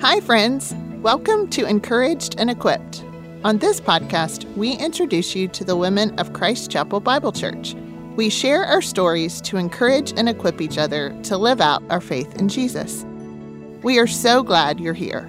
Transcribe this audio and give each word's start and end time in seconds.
Hi, 0.00 0.20
friends. 0.20 0.76
Welcome 1.02 1.50
to 1.50 1.66
Encouraged 1.66 2.36
and 2.38 2.48
Equipped. 2.48 3.02
On 3.42 3.58
this 3.58 3.80
podcast, 3.80 4.44
we 4.56 4.74
introduce 4.74 5.34
you 5.34 5.48
to 5.48 5.64
the 5.64 5.74
women 5.74 6.16
of 6.20 6.32
Christ 6.32 6.70
Chapel 6.70 7.00
Bible 7.00 7.32
Church. 7.32 7.74
We 8.14 8.30
share 8.30 8.64
our 8.64 8.80
stories 8.80 9.40
to 9.40 9.56
encourage 9.56 10.12
and 10.12 10.28
equip 10.28 10.60
each 10.60 10.78
other 10.78 11.12
to 11.24 11.36
live 11.36 11.60
out 11.60 11.82
our 11.90 12.00
faith 12.00 12.32
in 12.36 12.48
Jesus. 12.48 13.04
We 13.82 13.98
are 13.98 14.06
so 14.06 14.44
glad 14.44 14.78
you're 14.78 14.94
here. 14.94 15.22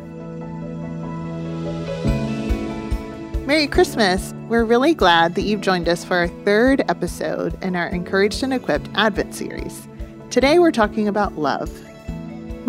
Merry 3.48 3.66
Christmas! 3.66 4.36
We're 4.50 4.66
really 4.66 4.94
glad 4.94 5.34
that 5.34 5.46
you've 5.46 5.62
joined 5.62 5.90
us 5.90 6.06
for 6.06 6.18
our 6.18 6.28
third 6.28 6.84
episode 6.88 7.62
in 7.64 7.76
our 7.76 7.88
Encouraged 7.88 8.44
and 8.44 8.54
Equipped 8.54 8.88
Advent 8.94 9.34
series. 9.34 9.88
Today 10.30 10.60
we're 10.60 10.70
talking 10.70 11.08
about 11.08 11.40
love. 11.40 11.72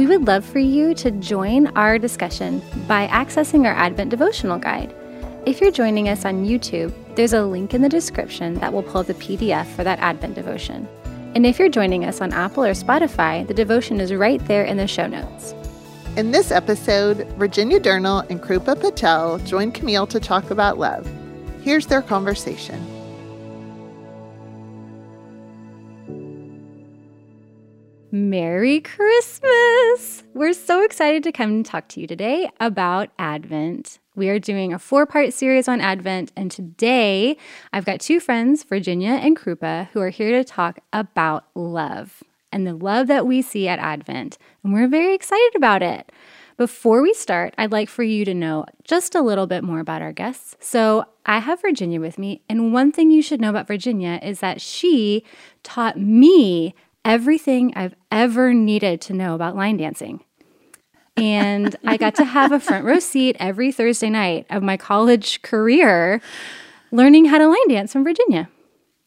We 0.01 0.07
would 0.07 0.27
love 0.27 0.47
for 0.47 0.61
you 0.61 0.95
to 0.95 1.11
join 1.11 1.67
our 1.77 1.99
discussion 1.99 2.63
by 2.89 3.07
accessing 3.09 3.67
our 3.67 3.75
Advent 3.75 4.09
devotional 4.09 4.59
guide. 4.59 4.95
If 5.45 5.61
you're 5.61 5.71
joining 5.71 6.09
us 6.09 6.25
on 6.25 6.47
YouTube, 6.47 6.95
there's 7.17 7.35
a 7.35 7.45
link 7.45 7.75
in 7.75 7.83
the 7.83 7.89
description 7.91 8.55
that 8.61 8.73
will 8.73 8.83
pull 8.83 9.03
the 9.03 9.13
PDF 9.13 9.67
for 9.67 9.85
that 9.85 9.99
Advent 9.99 10.37
devotion. 10.37 10.89
And 11.35 11.45
if 11.45 11.59
you're 11.59 11.69
joining 11.69 12.07
us 12.07 12.23
on 12.23 12.33
Apple 12.33 12.65
or 12.65 12.73
Spotify, 12.73 13.47
the 13.47 13.53
devotion 13.53 14.01
is 14.01 14.15
right 14.15 14.43
there 14.47 14.65
in 14.65 14.79
the 14.79 14.87
show 14.87 15.07
notes. 15.07 15.53
In 16.17 16.31
this 16.31 16.51
episode, 16.51 17.29
Virginia 17.37 17.79
Durnall 17.79 18.27
and 18.31 18.41
Krupa 18.41 18.81
Patel 18.81 19.37
join 19.41 19.71
Camille 19.71 20.07
to 20.07 20.19
talk 20.19 20.51
about 20.51 20.79
love. 20.79 21.07
Here's 21.61 21.85
their 21.85 22.01
conversation. 22.01 22.83
Merry 28.13 28.81
Christmas! 28.81 30.25
We're 30.35 30.53
so 30.53 30.83
excited 30.83 31.23
to 31.23 31.31
come 31.31 31.51
and 31.51 31.65
talk 31.65 31.87
to 31.91 32.01
you 32.01 32.09
today 32.09 32.51
about 32.59 33.11
Advent. 33.21 34.01
We 34.17 34.29
are 34.31 34.41
doing 34.41 34.73
a 34.73 34.81
four 34.81 35.07
part 35.07 35.33
series 35.33 35.69
on 35.69 35.81
Advent, 35.81 36.33
and 36.35 36.51
today 36.51 37.37
I've 37.73 37.85
got 37.85 38.01
two 38.01 38.19
friends, 38.19 38.65
Virginia 38.65 39.13
and 39.13 39.37
Krupa, 39.37 39.91
who 39.93 40.01
are 40.01 40.09
here 40.09 40.33
to 40.33 40.43
talk 40.43 40.81
about 40.93 41.45
love 41.55 42.25
and 42.51 42.67
the 42.67 42.75
love 42.75 43.07
that 43.07 43.29
we 43.29 43.43
see 43.43 43.69
at 43.69 43.79
Advent. 43.79 44.39
And 44.65 44.73
we're 44.73 44.89
very 44.89 45.15
excited 45.15 45.53
about 45.55 45.81
it. 45.81 46.11
Before 46.57 47.03
we 47.03 47.15
start, 47.15 47.55
I'd 47.57 47.71
like 47.71 47.89
for 47.89 48.03
you 48.03 48.25
to 48.25 48.35
know 48.35 48.67
just 48.83 49.15
a 49.15 49.23
little 49.23 49.47
bit 49.47 49.63
more 49.63 49.79
about 49.79 50.03
our 50.03 50.13
guests. 50.13 50.57
So, 50.59 51.05
I 51.27 51.39
have 51.39 51.61
Virginia 51.61 52.01
with 52.01 52.19
me, 52.19 52.43
and 52.49 52.73
one 52.73 52.91
thing 52.91 53.13
you 53.13 53.23
should 53.23 53.41
know 53.41 53.51
about 53.51 53.69
Virginia 53.69 54.19
is 54.21 54.41
that 54.41 54.61
she 54.61 55.23
taught 55.63 55.97
me 55.97 56.75
everything 57.05 57.73
I've 57.77 57.95
ever 58.11 58.53
needed 58.55 59.01
to 59.03 59.13
know 59.13 59.35
about 59.35 59.57
line 59.57 59.77
dancing. 59.77 60.25
And 61.17 61.77
I 61.85 61.97
got 61.97 62.15
to 62.17 62.25
have 62.25 62.53
a 62.53 62.61
front 62.61 62.85
row 62.85 62.99
seat 62.99 63.37
every 63.39 63.73
Thursday 63.73 64.11
night 64.11 64.47
of 64.49 64.63
my 64.63 64.77
college 64.77 65.43
career 65.43 66.21
learning 66.93 67.27
how 67.27 67.39
to 67.39 67.47
line 67.47 67.69
dance 67.69 67.93
from 67.93 68.05
Virginia 68.05 68.49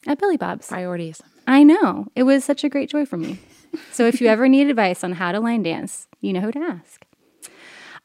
at 0.08 0.20
Billy 0.20 0.38
Bob's. 0.38 0.68
Priorities. 0.68 1.22
I 1.48 1.64
know. 1.64 2.08
It 2.16 2.24
was 2.24 2.44
such 2.44 2.64
a 2.64 2.70
great 2.70 2.90
joy 2.90 3.06
for 3.06 3.18
me. 3.18 3.40
So 3.92 4.06
if 4.06 4.22
you 4.22 4.28
ever 4.28 4.48
need 4.48 4.70
advice 4.70 5.04
on 5.04 5.14
how 5.14 5.32
to 5.32 5.40
line 5.40 5.64
dance, 5.64 6.08
you 6.22 6.34
know 6.34 6.42
who 6.42 6.52
to 6.52 6.60
ask. 6.60 7.06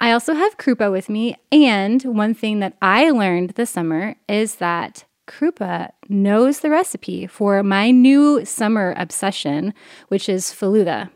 I 0.00 0.12
also 0.12 0.34
have 0.34 0.56
Krupa 0.56 0.90
with 0.90 1.08
me. 1.08 1.36
And 1.52 2.02
one 2.04 2.34
thing 2.34 2.60
that 2.60 2.76
I 2.80 3.10
learned 3.10 3.50
this 3.50 3.70
summer 3.70 4.14
is 4.28 4.56
that 4.56 5.04
Krupa 5.28 5.90
knows 6.08 6.60
the 6.60 6.70
recipe 6.70 7.26
for 7.26 7.62
my 7.62 7.90
new 7.92 8.44
summer 8.44 8.94
obsession, 8.96 9.74
which 10.08 10.28
is 10.28 10.46
faluda. 10.46 11.10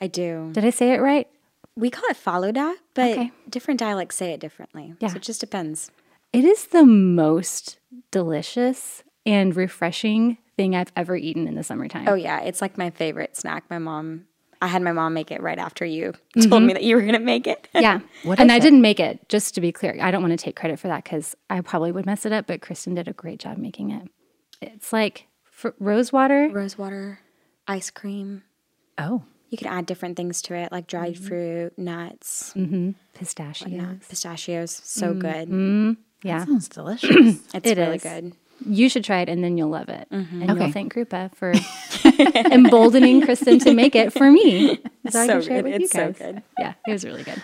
I 0.00 0.06
do. 0.06 0.50
Did 0.52 0.64
I 0.64 0.70
say 0.70 0.92
it 0.92 1.00
right? 1.02 1.28
We 1.74 1.90
call 1.90 2.04
it 2.08 2.16
faluda, 2.16 2.74
but 2.94 3.10
Okay. 3.18 3.32
different 3.50 3.80
dialects 3.80 4.16
say 4.16 4.32
it 4.32 4.40
differently. 4.40 4.94
Yeah. 5.00 5.08
So 5.08 5.16
it 5.16 5.22
just 5.22 5.40
depends. 5.40 5.90
It 6.32 6.44
is 6.44 6.68
the 6.68 6.84
most 6.86 7.78
delicious 8.10 9.02
and 9.26 9.54
refreshing 9.56 10.38
thing 10.56 10.74
I've 10.74 10.92
ever 10.96 11.16
eaten 11.16 11.46
in 11.46 11.54
the 11.54 11.62
summertime. 11.62 12.08
Oh 12.08 12.14
yeah, 12.14 12.40
it's 12.40 12.62
like 12.62 12.78
my 12.78 12.90
favorite 12.90 13.36
snack. 13.36 13.64
My 13.68 13.78
mom 13.78 14.26
I 14.62 14.66
had 14.68 14.82
my 14.82 14.92
mom 14.92 15.14
make 15.14 15.30
it 15.30 15.42
right 15.42 15.58
after 15.58 15.84
you 15.84 16.14
told 16.48 16.62
me 16.62 16.72
that 16.72 16.82
you 16.82 16.96
were 16.96 17.02
gonna 17.02 17.20
make 17.20 17.46
it. 17.46 17.68
Yeah. 17.74 18.00
What 18.24 18.40
and 18.40 18.50
I 18.50 18.56
it? 18.56 18.60
didn't 18.60 18.80
make 18.80 18.98
it, 19.00 19.28
just 19.28 19.54
to 19.54 19.60
be 19.60 19.70
clear. 19.72 19.96
I 20.00 20.10
don't 20.10 20.22
want 20.22 20.32
to 20.38 20.42
take 20.42 20.56
credit 20.56 20.78
for 20.78 20.88
that 20.88 21.04
because 21.04 21.36
I 21.50 21.60
probably 21.60 21.92
would 21.92 22.06
mess 22.06 22.24
it 22.26 22.32
up, 22.32 22.46
but 22.46 22.60
Kristen 22.62 22.94
did 22.94 23.08
a 23.08 23.12
great 23.12 23.38
job 23.38 23.58
making 23.58 23.90
it. 23.90 24.08
It's 24.62 24.92
like 24.92 25.26
fr- 25.44 25.68
rose 25.78 26.12
water. 26.12 26.48
Rose 26.52 26.76
water, 26.78 27.20
ice 27.68 27.90
cream. 27.90 28.42
Oh, 28.98 29.22
You 29.50 29.58
can 29.58 29.66
add 29.68 29.84
different 29.86 30.16
things 30.16 30.40
to 30.42 30.54
it, 30.54 30.72
like 30.72 30.86
dried 30.86 31.18
fruit, 31.18 31.76
nuts, 31.78 32.52
Mm-hmm. 32.56 32.92
Pistachios. 33.14 33.98
pistachios. 34.08 34.80
So 34.84 35.12
good. 35.14 35.48
Mm, 35.48 35.96
yeah. 36.22 36.44
sounds 36.44 36.68
delicious. 36.68 37.10
It's 37.54 37.70
It 37.70 37.76
really 37.78 37.96
is. 37.96 38.02
good. 38.02 38.32
You 38.64 38.88
should 38.88 39.04
try 39.04 39.20
it 39.20 39.28
and 39.28 39.44
then 39.44 39.56
you'll 39.58 39.68
love 39.68 39.88
it. 39.88 40.08
And 40.10 40.48
you'll 40.58 40.72
thank 40.72 40.94
Krupa 40.94 41.34
for 41.34 41.52
emboldening 42.52 43.20
Kristen 43.22 43.58
to 43.60 43.74
make 43.74 43.94
it 43.94 44.12
for 44.12 44.30
me. 44.30 44.78
So, 45.10 45.20
I 45.20 45.26
So 45.26 45.32
can 45.34 45.42
share 45.42 45.56
it 45.58 45.62
good. 45.62 45.64
with 45.64 45.74
It's 45.74 45.94
you 45.94 46.00
so 46.00 46.06
guys. 46.06 46.18
good. 46.18 46.42
Yeah, 46.58 46.74
it 46.88 46.90
was 46.92 47.04
really 47.04 47.22
good. 47.22 47.40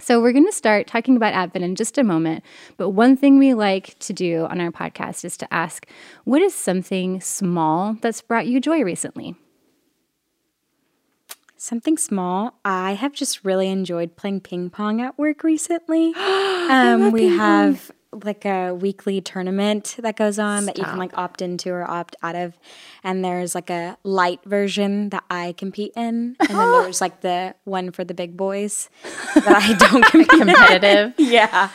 So 0.00 0.20
we're 0.20 0.32
going 0.32 0.46
to 0.46 0.50
start 0.52 0.88
talking 0.88 1.16
about 1.16 1.34
Advent 1.34 1.64
in 1.64 1.76
just 1.76 1.98
a 1.98 2.02
moment. 2.02 2.42
But 2.76 2.90
one 2.90 3.16
thing 3.16 3.38
we 3.38 3.54
like 3.54 3.96
to 4.00 4.12
do 4.12 4.46
on 4.46 4.60
our 4.60 4.72
podcast 4.72 5.24
is 5.24 5.36
to 5.36 5.54
ask, 5.54 5.86
what 6.24 6.42
is 6.42 6.52
something 6.52 7.20
small 7.20 7.96
that's 8.00 8.20
brought 8.22 8.48
you 8.48 8.58
joy 8.60 8.82
recently? 8.82 9.36
Something 11.56 11.96
small. 11.96 12.58
I 12.64 12.94
have 12.94 13.12
just 13.12 13.44
really 13.44 13.68
enjoyed 13.68 14.16
playing 14.16 14.40
ping 14.40 14.68
pong 14.70 15.00
at 15.00 15.16
work 15.16 15.44
recently. 15.44 16.12
um, 16.16 17.12
we 17.12 17.28
have 17.28 17.90
like 18.22 18.44
a 18.44 18.72
weekly 18.72 19.20
tournament 19.20 19.96
that 19.98 20.16
goes 20.16 20.38
on 20.38 20.66
that 20.66 20.78
you 20.78 20.84
can 20.84 20.98
like 20.98 21.16
opt 21.16 21.42
into 21.42 21.70
or 21.70 21.88
opt 21.88 22.16
out 22.22 22.34
of. 22.36 22.58
And 23.02 23.24
there's 23.24 23.54
like 23.54 23.70
a 23.70 23.96
light 24.02 24.40
version 24.44 25.10
that 25.10 25.24
I 25.30 25.54
compete 25.58 25.92
in. 25.96 26.36
And 26.40 26.48
then 26.48 26.72
there's 26.72 27.00
like 27.00 27.20
the 27.20 27.54
one 27.64 27.90
for 27.90 28.04
the 28.04 28.14
big 28.14 28.36
boys 28.36 28.88
that 29.34 29.46
I 29.46 29.72
don't 29.90 30.04
compete 30.04 30.32
in. 30.32 30.38
Competitive. 30.46 31.14
Yeah, 31.34 31.70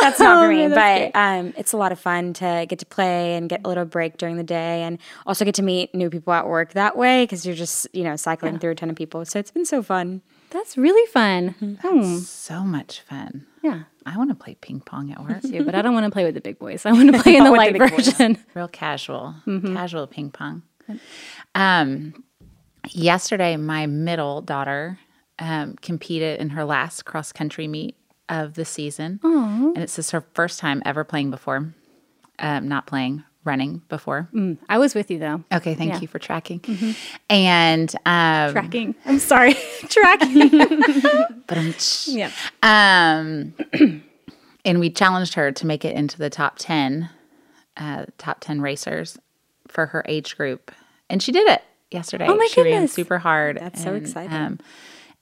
that's 0.00 0.18
not 0.18 0.42
for 0.42 0.48
me. 0.48 0.68
But 0.68 1.12
um, 1.14 1.52
it's 1.56 1.72
a 1.72 1.76
lot 1.76 1.92
of 1.92 2.00
fun 2.00 2.32
to 2.34 2.66
get 2.68 2.78
to 2.80 2.86
play 2.86 3.36
and 3.36 3.48
get 3.48 3.60
a 3.64 3.68
little 3.68 3.84
break 3.84 4.16
during 4.16 4.36
the 4.36 4.42
day, 4.44 4.82
and 4.82 4.98
also 5.26 5.44
get 5.44 5.54
to 5.56 5.62
meet 5.62 5.94
new 5.94 6.10
people 6.10 6.32
at 6.32 6.48
work 6.48 6.72
that 6.72 6.96
way 6.96 7.24
because 7.24 7.46
you're 7.46 7.54
just 7.54 7.86
you 7.92 8.02
know 8.02 8.16
cycling 8.16 8.58
through 8.58 8.72
a 8.72 8.74
ton 8.74 8.90
of 8.90 8.96
people. 8.96 9.24
So 9.24 9.38
it's 9.38 9.50
been 9.50 9.66
so 9.66 9.82
fun. 9.82 10.22
That's 10.54 10.78
really 10.78 11.04
fun. 11.10 11.76
Hmm. 11.82 12.18
so 12.20 12.60
much 12.60 13.00
fun. 13.00 13.46
Yeah. 13.62 13.82
I 14.06 14.16
want 14.16 14.30
to 14.30 14.34
play 14.36 14.54
ping 14.60 14.80
pong 14.80 15.10
at 15.12 15.20
work. 15.22 15.42
too, 15.42 15.64
but 15.64 15.74
I 15.74 15.82
don't 15.82 15.92
want 15.94 16.04
to 16.06 16.10
play 16.10 16.24
with 16.24 16.34
the 16.34 16.40
big 16.40 16.58
boys. 16.58 16.86
I 16.86 16.92
want 16.92 17.12
to 17.14 17.20
play 17.22 17.36
in 17.36 17.44
the 17.44 17.50
With 17.50 17.60
the 17.60 17.78
light 17.78 17.78
boys. 17.78 17.90
version. 18.08 18.38
Real 18.54 18.68
casual, 18.68 19.34
casual 19.46 20.06
ping 20.06 20.30
pong. 20.30 20.62
Um, 21.54 22.24
yesterday, 22.90 23.56
my 23.56 23.86
middle 23.86 24.40
daughter 24.42 24.98
um, 25.38 25.74
competed 25.82 26.40
in 26.40 26.50
her 26.50 26.64
last 26.64 27.04
cross 27.04 27.32
country 27.32 27.66
meet 27.66 27.96
of 28.28 28.54
the 28.54 28.64
season, 28.64 29.20
and 29.22 29.76
it's 29.78 29.96
just 29.96 30.12
her 30.12 30.24
first 30.34 30.58
time 30.60 30.82
ever 30.86 31.04
playing 31.04 31.30
before. 31.30 31.74
Um, 32.38 32.68
not 32.68 32.86
playing, 32.86 33.22
running 33.44 33.82
before. 33.88 34.28
I 34.68 34.78
was 34.78 34.94
with 34.94 35.10
you 35.10 35.18
though. 35.18 35.44
Okay, 35.52 35.74
thank 35.74 36.00
you 36.02 36.08
for 36.08 36.18
tracking. 36.18 36.60
And 37.30 37.94
um, 38.06 38.52
Tracking. 38.52 38.94
I'm 39.04 39.18
sorry. 39.18 39.54
Tracking. 39.88 40.50
but 41.46 42.04
yeah. 42.08 42.30
Um, 42.62 43.54
and 44.64 44.80
we 44.80 44.90
challenged 44.90 45.34
her 45.34 45.52
to 45.52 45.66
make 45.66 45.84
it 45.84 45.94
into 45.94 46.18
the 46.18 46.30
top 46.30 46.54
10, 46.58 47.10
uh, 47.76 48.06
top 48.18 48.40
10 48.40 48.60
racers 48.60 49.18
for 49.68 49.86
her 49.86 50.04
age 50.08 50.36
group. 50.36 50.70
And 51.10 51.22
she 51.22 51.32
did 51.32 51.48
it 51.48 51.62
yesterday. 51.90 52.26
Oh 52.28 52.36
my 52.36 52.48
she 52.50 52.62
ran 52.62 52.72
goodness. 52.72 52.92
super 52.92 53.18
hard. 53.18 53.58
That's 53.58 53.82
so 53.82 53.94
exciting. 53.94 54.32
Um, 54.34 54.58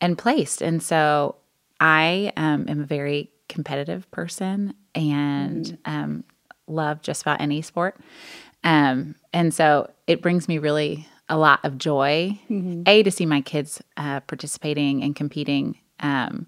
and 0.00 0.16
placed. 0.16 0.62
And 0.62 0.82
so 0.82 1.36
I 1.80 2.32
um, 2.36 2.66
am 2.68 2.80
a 2.80 2.84
very 2.84 3.30
competitive 3.48 4.10
person 4.10 4.74
and 4.94 5.78
Mm. 5.86 6.22
Love 6.72 7.02
just 7.02 7.22
about 7.22 7.40
any 7.40 7.62
sport. 7.62 7.96
Um, 8.64 9.14
and 9.32 9.52
so 9.52 9.90
it 10.06 10.22
brings 10.22 10.48
me 10.48 10.58
really 10.58 11.06
a 11.28 11.36
lot 11.36 11.60
of 11.64 11.78
joy, 11.78 12.38
Mm-hmm. 12.50 12.82
A, 12.86 13.02
to 13.02 13.10
see 13.10 13.26
my 13.26 13.40
kids 13.40 13.82
uh, 13.96 14.20
participating 14.20 15.02
and 15.02 15.14
competing. 15.16 15.78
Um, 16.00 16.46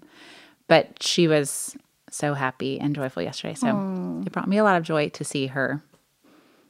but 0.67 1.01
she 1.01 1.27
was 1.27 1.75
so 2.09 2.33
happy 2.33 2.79
and 2.79 2.95
joyful 2.95 3.23
yesterday. 3.23 3.55
So 3.55 4.21
it 4.25 4.31
brought 4.31 4.47
me 4.47 4.57
a 4.57 4.63
lot 4.63 4.77
of 4.77 4.83
joy 4.83 5.09
to 5.09 5.23
see 5.23 5.47
her 5.47 5.83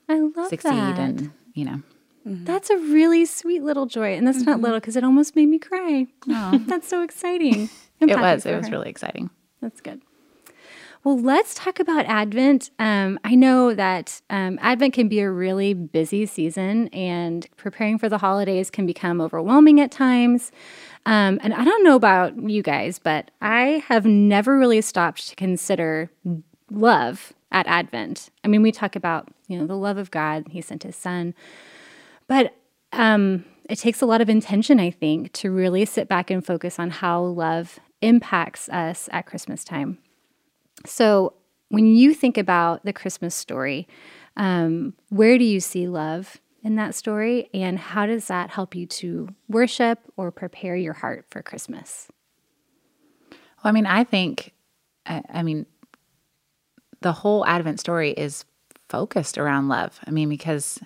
I 0.10 0.20
love 0.20 0.50
succeed 0.50 0.72
that. 0.72 1.00
and, 1.00 1.32
you 1.54 1.66
know, 1.66 1.82
That's 2.26 2.70
a 2.70 2.78
really 2.78 3.26
sweet 3.26 3.64
little 3.64 3.86
joy. 3.86 4.16
And 4.16 4.28
that's 4.28 4.42
not 4.42 4.60
little 4.62 4.80
because 4.80 4.96
it 4.96 5.04
almost 5.04 5.36
made 5.36 5.48
me 5.48 5.60
cry. 5.60 6.08
that's 6.68 6.88
so 6.88 7.04
exciting. 7.04 7.70
I'm 8.02 8.10
it 8.10 8.20
was, 8.20 8.46
it 8.46 8.56
was 8.56 8.68
her. 8.68 8.72
really 8.72 8.90
exciting. 8.90 9.30
That's 9.62 9.82
good. 9.82 10.02
Well, 11.06 11.20
let's 11.20 11.54
talk 11.54 11.80
about 11.80 12.08
Advent. 12.08 12.72
Um, 12.80 13.20
I 13.24 13.36
know 13.36 13.76
that 13.76 14.24
um, 14.32 14.58
Advent 14.60 14.96
can 14.96 15.08
be 15.08 15.20
a 15.20 15.30
really 15.30 15.76
busy 15.76 16.26
season, 16.26 16.88
and 16.88 17.48
preparing 17.58 18.00
for 18.00 18.10
the 18.10 18.18
holidays 18.18 18.72
can 18.72 18.88
become 18.88 19.22
overwhelming 19.22 19.80
at 19.80 19.92
times. 19.92 20.52
Um, 21.06 21.40
and 21.44 21.54
I 21.54 21.64
don't 21.64 21.84
know 21.84 21.96
about 21.96 22.50
you 22.50 22.64
guys, 22.64 22.98
but 22.98 23.30
I 23.40 23.84
have 23.88 24.08
never 24.08 24.58
really 24.58 24.82
stopped 24.82 25.30
to 25.30 25.36
consider 25.36 26.10
love 26.72 27.34
at 27.52 27.68
Advent. 27.68 28.32
I 28.44 28.48
mean, 28.48 28.64
we 28.64 28.72
talk 28.72 28.96
about 28.96 29.30
you 29.48 29.60
know 29.60 29.68
the 29.68 29.78
love 29.78 30.00
of 30.00 30.10
God; 30.10 30.46
He 30.50 30.60
sent 30.60 30.82
His 30.82 30.96
Son, 30.96 31.36
but 32.28 32.56
um, 32.94 33.46
it 33.70 33.78
takes 33.78 34.02
a 34.02 34.08
lot 34.08 34.22
of 34.22 34.30
intention, 34.30 34.80
I 34.80 34.90
think, 34.90 35.34
to 35.34 35.52
really 35.52 35.86
sit 35.86 36.10
back 36.10 36.32
and 36.32 36.44
focus 36.44 36.80
on 36.80 36.90
how 36.90 37.22
love 37.22 37.80
impacts 38.02 38.70
us 38.70 39.08
at 39.12 39.28
Christmas 39.28 39.64
time. 39.64 40.00
So, 40.86 41.34
when 41.70 41.88
you 41.88 42.14
think 42.14 42.38
about 42.38 42.86
the 42.86 42.94
Christmas 42.94 43.34
story, 43.34 43.88
um, 44.38 44.94
where 45.10 45.38
do 45.38 45.44
you 45.44 45.60
see 45.60 45.88
love 45.88 46.40
in 46.64 46.76
that 46.76 46.96
story? 46.96 47.50
And 47.54 47.80
how 47.80 48.06
does 48.06 48.28
that 48.28 48.52
help 48.52 48.76
you 48.76 48.86
to 48.88 49.30
worship 49.48 50.00
or 50.16 50.32
prepare 50.32 50.76
your 50.76 50.94
heart 50.94 51.26
for 51.30 51.42
Christmas? 51.42 52.08
Well, 53.30 53.70
I 53.70 53.72
mean, 53.72 53.86
I 53.88 54.04
think, 54.04 54.54
I, 55.06 55.24
I 55.30 55.44
mean, 55.44 55.66
the 57.02 57.14
whole 57.14 57.46
Advent 57.46 57.80
story 57.80 58.12
is 58.12 58.46
focused 58.90 59.38
around 59.38 59.68
love. 59.68 60.00
I 60.06 60.12
mean, 60.12 60.30
because 60.30 60.80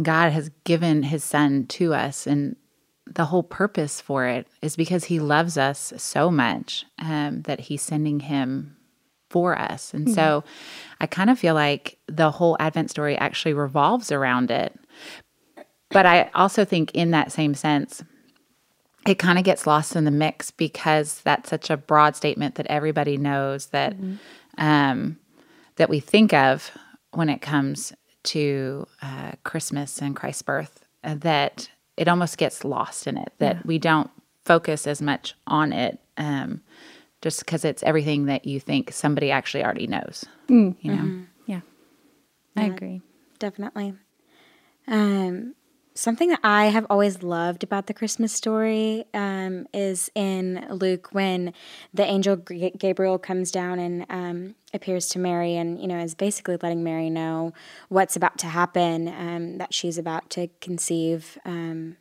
God 0.00 0.32
has 0.32 0.50
given 0.64 1.02
his 1.02 1.22
son 1.22 1.66
to 1.68 1.92
us, 1.94 2.26
and 2.26 2.56
the 3.06 3.26
whole 3.26 3.42
purpose 3.42 4.00
for 4.00 4.26
it 4.26 4.46
is 4.60 4.76
because 4.76 5.04
he 5.04 5.18
loves 5.20 5.58
us 5.58 5.92
so 5.96 6.30
much 6.30 6.84
um, 6.98 7.42
that 7.42 7.60
he's 7.60 7.82
sending 7.82 8.20
him 8.20 8.76
for 9.28 9.58
us. 9.58 9.92
And 9.92 10.06
mm-hmm. 10.06 10.14
so 10.14 10.44
I 11.00 11.06
kind 11.06 11.30
of 11.30 11.38
feel 11.38 11.54
like 11.54 11.98
the 12.06 12.30
whole 12.30 12.56
Advent 12.60 12.90
story 12.90 13.16
actually 13.16 13.54
revolves 13.54 14.12
around 14.12 14.50
it. 14.50 14.78
But 15.90 16.06
I 16.06 16.30
also 16.34 16.64
think, 16.64 16.92
in 16.92 17.10
that 17.10 17.32
same 17.32 17.54
sense, 17.54 18.02
it 19.06 19.18
kind 19.18 19.38
of 19.38 19.44
gets 19.44 19.66
lost 19.66 19.96
in 19.96 20.04
the 20.04 20.10
mix 20.10 20.50
because 20.50 21.20
that's 21.22 21.50
such 21.50 21.70
a 21.70 21.76
broad 21.76 22.14
statement 22.16 22.54
that 22.54 22.66
everybody 22.68 23.16
knows 23.16 23.66
that 23.68 23.94
mm-hmm. 23.94 24.14
um, 24.58 25.18
that 25.76 25.90
we 25.90 26.00
think 26.00 26.32
of 26.32 26.70
when 27.12 27.28
it 27.28 27.42
comes 27.42 27.92
to 28.22 28.86
uh, 29.02 29.32
Christmas 29.44 30.00
and 30.00 30.14
Christ's 30.14 30.42
birth. 30.42 30.84
Uh, 31.04 31.16
that 31.16 31.68
it 31.96 32.08
almost 32.08 32.38
gets 32.38 32.64
lost 32.64 33.06
in 33.06 33.16
it. 33.16 33.32
That 33.38 33.56
yeah. 33.56 33.62
we 33.64 33.78
don't 33.78 34.10
focus 34.44 34.86
as 34.86 35.02
much 35.02 35.34
on 35.46 35.72
it. 35.72 35.98
Um, 36.16 36.62
just 37.22 37.38
because 37.40 37.64
it's 37.64 37.82
everything 37.84 38.26
that 38.26 38.44
you 38.44 38.58
think 38.58 38.92
somebody 38.92 39.30
actually 39.30 39.64
already 39.64 39.86
knows. 39.86 40.24
Mm, 40.48 40.76
you 40.80 40.90
know? 40.90 41.02
Mm-hmm. 41.02 41.22
Yeah. 41.46 41.60
I 42.56 42.64
agree. 42.64 43.00
Definitely. 43.38 43.94
Um, 44.88 45.54
something 45.94 46.28
that 46.30 46.40
I 46.42 46.66
have 46.66 46.86
always 46.88 47.22
loved 47.22 47.62
about 47.62 47.86
the 47.86 47.94
Christmas 47.94 48.32
story 48.32 49.04
um, 49.14 49.66
is 49.72 50.10
in 50.14 50.66
Luke 50.70 51.08
when 51.12 51.52
the 51.92 52.04
angel 52.04 52.36
Gabriel 52.36 53.18
comes 53.18 53.50
down 53.50 53.78
and 53.78 54.06
um, 54.08 54.54
appears 54.74 55.08
to 55.08 55.18
Mary 55.18 55.56
and, 55.56 55.80
you 55.80 55.86
know, 55.86 55.98
is 55.98 56.14
basically 56.14 56.56
letting 56.62 56.82
Mary 56.82 57.10
know 57.10 57.52
what's 57.88 58.16
about 58.16 58.38
to 58.38 58.46
happen, 58.46 59.08
um, 59.08 59.58
that 59.58 59.74
she's 59.74 59.98
about 59.98 60.30
to 60.30 60.48
conceive 60.60 61.38
um, 61.44 61.96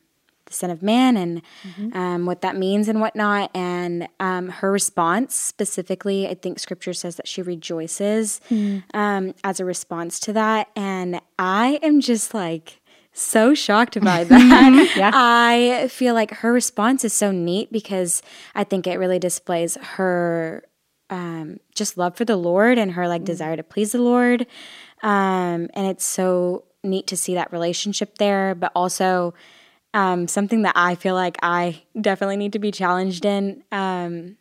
the 0.45 0.53
Son 0.53 0.69
of 0.69 0.83
Man 0.83 1.17
and 1.17 1.41
mm-hmm. 1.63 1.97
um, 1.97 2.25
what 2.25 2.41
that 2.41 2.55
means 2.55 2.87
and 2.87 2.99
whatnot. 2.99 3.51
And 3.55 4.07
um, 4.19 4.49
her 4.49 4.71
response 4.71 5.35
specifically, 5.35 6.27
I 6.27 6.33
think 6.33 6.59
scripture 6.59 6.93
says 6.93 7.15
that 7.15 7.27
she 7.27 7.41
rejoices 7.41 8.41
mm. 8.49 8.83
um, 8.93 9.33
as 9.43 9.59
a 9.59 9.65
response 9.65 10.19
to 10.21 10.33
that. 10.33 10.69
And 10.75 11.21
I 11.39 11.79
am 11.81 12.01
just 12.01 12.33
like, 12.33 12.80
so 13.13 13.53
shocked 13.53 13.99
by 14.01 14.23
that. 14.23 14.93
yeah. 14.97 15.11
I 15.13 15.87
feel 15.89 16.13
like 16.13 16.31
her 16.35 16.53
response 16.53 17.03
is 17.03 17.13
so 17.13 17.31
neat 17.31 17.71
because 17.71 18.21
I 18.55 18.63
think 18.63 18.87
it 18.87 18.97
really 18.97 19.19
displays 19.19 19.75
her 19.75 20.63
um, 21.09 21.59
just 21.75 21.97
love 21.97 22.15
for 22.15 22.23
the 22.23 22.37
Lord 22.37 22.77
and 22.77 22.93
her 22.93 23.07
like 23.07 23.23
mm. 23.23 23.25
desire 23.25 23.57
to 23.57 23.63
please 23.63 23.91
the 23.91 24.01
Lord. 24.01 24.47
Um, 25.03 25.69
and 25.73 25.87
it's 25.87 26.05
so 26.05 26.63
neat 26.83 27.07
to 27.07 27.17
see 27.17 27.35
that 27.35 27.51
relationship 27.51 28.17
there, 28.17 28.55
but 28.55 28.71
also 28.75 29.33
um, 29.93 30.27
something 30.27 30.61
that 30.61 30.73
I 30.75 30.95
feel 30.95 31.15
like 31.15 31.37
I 31.43 31.83
definitely 31.99 32.37
need 32.37 32.53
to 32.53 32.59
be 32.59 32.71
challenged 32.71 33.25
in. 33.25 33.63
Um, 33.71 34.37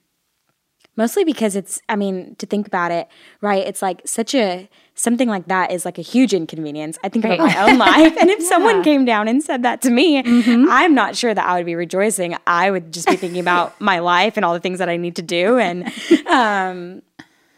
mostly 1.01 1.25
because 1.25 1.57
it's, 1.57 1.81
I 1.89 1.97
mean, 1.97 2.35
to 2.37 2.45
think 2.45 2.67
about 2.67 2.93
it, 2.93 3.09
right? 3.41 3.67
It's 3.67 3.81
like 3.81 4.03
such 4.05 4.35
a, 4.35 4.69
something 4.95 5.31
like 5.31 5.49
that 5.49 5.73
is 5.73 5.87
like 5.87 5.97
a 5.97 6.03
huge 6.03 6.35
inconvenience. 6.35 6.99
I 7.03 7.09
think 7.09 7.25
right. 7.25 7.41
about 7.41 7.55
my 7.55 7.73
own 7.73 7.79
life. 7.79 8.15
And 8.21 8.29
if 8.29 8.41
yeah. 8.43 8.47
someone 8.47 8.85
came 8.85 9.07
down 9.07 9.27
and 9.27 9.43
said 9.43 9.63
that 9.63 9.81
to 9.81 9.91
me, 9.91 10.23
mm-hmm. 10.23 10.67
I'm 10.69 10.95
not 10.95 11.17
sure 11.17 11.33
that 11.33 11.43
I 11.43 11.57
would 11.57 11.65
be 11.65 11.75
rejoicing. 11.75 12.37
I 12.47 12.71
would 12.71 12.93
just 12.93 13.09
be 13.09 13.17
thinking 13.17 13.41
about 13.41 13.81
my 13.81 14.01
life 14.01 14.37
and 14.37 14.45
all 14.45 14.53
the 14.53 14.61
things 14.61 14.79
that 14.79 14.91
I 14.91 14.99
need 14.99 15.17
to 15.17 15.23
do 15.23 15.57
and, 15.57 15.91
um, 16.27 17.01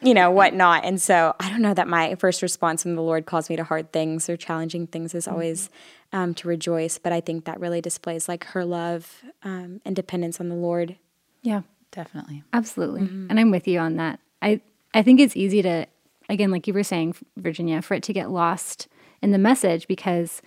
you 0.00 0.14
know, 0.14 0.30
whatnot. 0.30 0.84
And 0.84 1.02
so 1.02 1.34
I 1.40 1.50
don't 1.50 1.62
know 1.62 1.74
that 1.74 1.88
my 1.88 2.14
first 2.14 2.42
response 2.42 2.84
when 2.84 2.94
the 2.94 3.02
Lord 3.02 3.26
calls 3.26 3.50
me 3.50 3.56
to 3.56 3.64
hard 3.64 3.92
things 3.92 4.30
or 4.30 4.36
challenging 4.36 4.86
things 4.86 5.16
is 5.16 5.26
always 5.26 5.68
um, 6.12 6.32
to 6.34 6.46
rejoice. 6.46 6.96
But 6.96 7.12
I 7.12 7.20
think 7.20 7.44
that 7.46 7.58
really 7.58 7.80
displays 7.80 8.28
like 8.28 8.44
her 8.54 8.64
love 8.64 9.24
um, 9.42 9.80
and 9.84 9.96
dependence 9.96 10.38
on 10.38 10.48
the 10.48 10.54
Lord. 10.54 10.96
Yeah, 11.42 11.62
definitely. 11.92 12.42
Absolutely. 12.52 13.02
Mm-hmm. 13.02 13.26
And 13.30 13.38
I'm 13.38 13.50
with 13.50 13.68
you 13.68 13.78
on 13.78 13.96
that. 13.96 14.18
I, 14.40 14.60
I 14.92 15.02
think 15.02 15.20
it's 15.20 15.36
easy 15.36 15.62
to, 15.62 15.86
again, 16.28 16.50
like 16.50 16.66
you 16.66 16.74
were 16.74 16.82
saying, 16.82 17.14
Virginia, 17.36 17.80
for 17.80 17.94
it 17.94 18.02
to 18.04 18.12
get 18.12 18.30
lost 18.30 18.88
in 19.22 19.30
the 19.30 19.38
message 19.38 19.86
because 19.86 20.42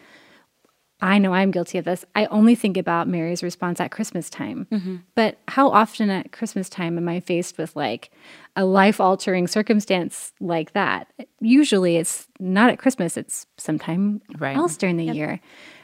I 1.02 1.18
know 1.18 1.34
I'm 1.34 1.52
guilty 1.52 1.78
of 1.78 1.86
this. 1.86 2.06
I 2.16 2.26
only 2.28 2.56
think 2.56 2.78
about 2.78 3.08
Mary's 3.08 3.44
response 3.44 3.80
at 3.80 3.92
Christmas 3.92 4.30
time. 4.30 4.68
Mm-hmm. 4.72 4.96
But 5.14 5.38
how 5.48 5.70
often 5.70 6.10
at 6.10 6.32
Christmas 6.32 6.70
time 6.70 6.98
am 6.98 7.10
I 7.10 7.20
faced 7.20 7.58
with 7.58 7.76
like 7.76 8.12
a 8.56 8.66
life 8.66 9.00
altering 9.00 9.48
circumstance 9.48 10.34
like 10.40 10.74
that? 10.74 11.12
Usually 11.42 11.98
it's 11.98 12.28
not 12.40 12.70
at 12.70 12.80
Christmas, 12.80 13.18
it's 13.18 13.46
sometime 13.58 14.22
right. 14.38 14.56
else 14.56 14.78
during 14.78 14.98
the 14.98 15.06
yep. 15.06 15.16
year. 15.16 15.40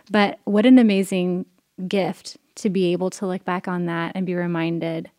But 0.10 0.40
what 0.46 0.66
an 0.66 0.80
amazing 0.80 1.46
gift 1.88 2.38
to 2.56 2.70
be 2.70 2.92
able 2.92 3.10
to 3.12 3.28
look 3.28 3.44
back 3.44 3.68
on 3.68 3.86
that 3.86 4.14
and 4.16 4.26
be 4.26 4.36
reminded, 4.36 5.10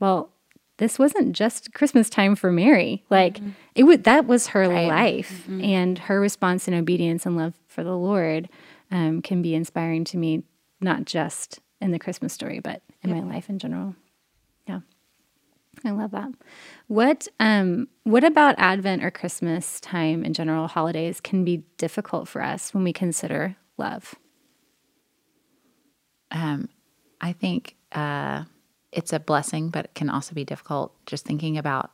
well, 0.00 0.30
this 0.78 0.98
wasn't 0.98 1.32
just 1.32 1.72
Christmas 1.72 2.10
time 2.10 2.34
for 2.34 2.50
Mary. 2.50 3.04
Like 3.10 3.34
mm-hmm. 3.34 3.50
it 3.74 3.84
would 3.84 4.04
that 4.04 4.26
was 4.26 4.48
her 4.48 4.68
right. 4.68 4.88
life 4.88 5.42
mm-hmm. 5.42 5.62
and 5.62 5.98
her 6.00 6.20
response 6.20 6.66
in 6.66 6.74
obedience 6.74 7.26
and 7.26 7.36
love 7.36 7.54
for 7.66 7.84
the 7.84 7.96
Lord 7.96 8.48
um, 8.90 9.22
can 9.22 9.42
be 9.42 9.54
inspiring 9.54 10.04
to 10.04 10.16
me, 10.16 10.42
not 10.80 11.04
just 11.04 11.60
in 11.80 11.92
the 11.92 11.98
Christmas 11.98 12.32
story, 12.32 12.60
but 12.60 12.82
in 13.02 13.10
yep. 13.10 13.24
my 13.24 13.34
life 13.34 13.48
in 13.48 13.58
general. 13.58 13.94
Yeah, 14.66 14.80
I 15.84 15.90
love 15.90 16.10
that. 16.10 16.32
What 16.88 17.28
um, 17.38 17.88
what 18.02 18.24
about 18.24 18.56
Advent 18.58 19.04
or 19.04 19.10
Christmas 19.10 19.80
time 19.80 20.24
in 20.24 20.32
general, 20.32 20.66
holidays 20.66 21.20
can 21.20 21.44
be 21.44 21.62
difficult 21.76 22.28
for 22.28 22.42
us 22.42 22.74
when 22.74 22.82
we 22.82 22.92
consider 22.92 23.56
love? 23.78 24.16
Um, 26.32 26.68
I 27.20 27.32
think 27.32 27.76
uh, 27.92 28.44
it's 28.94 29.12
a 29.12 29.20
blessing, 29.20 29.68
but 29.68 29.86
it 29.86 29.94
can 29.94 30.08
also 30.08 30.34
be 30.34 30.44
difficult. 30.44 30.94
Just 31.06 31.24
thinking 31.24 31.58
about 31.58 31.90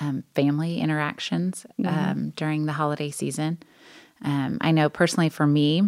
um, 0.00 0.24
family 0.34 0.78
interactions 0.78 1.66
mm-hmm. 1.80 2.10
um, 2.10 2.30
during 2.36 2.66
the 2.66 2.72
holiday 2.72 3.10
season. 3.10 3.58
Um, 4.22 4.58
I 4.60 4.72
know 4.72 4.88
personally 4.88 5.28
for 5.28 5.46
me, 5.46 5.82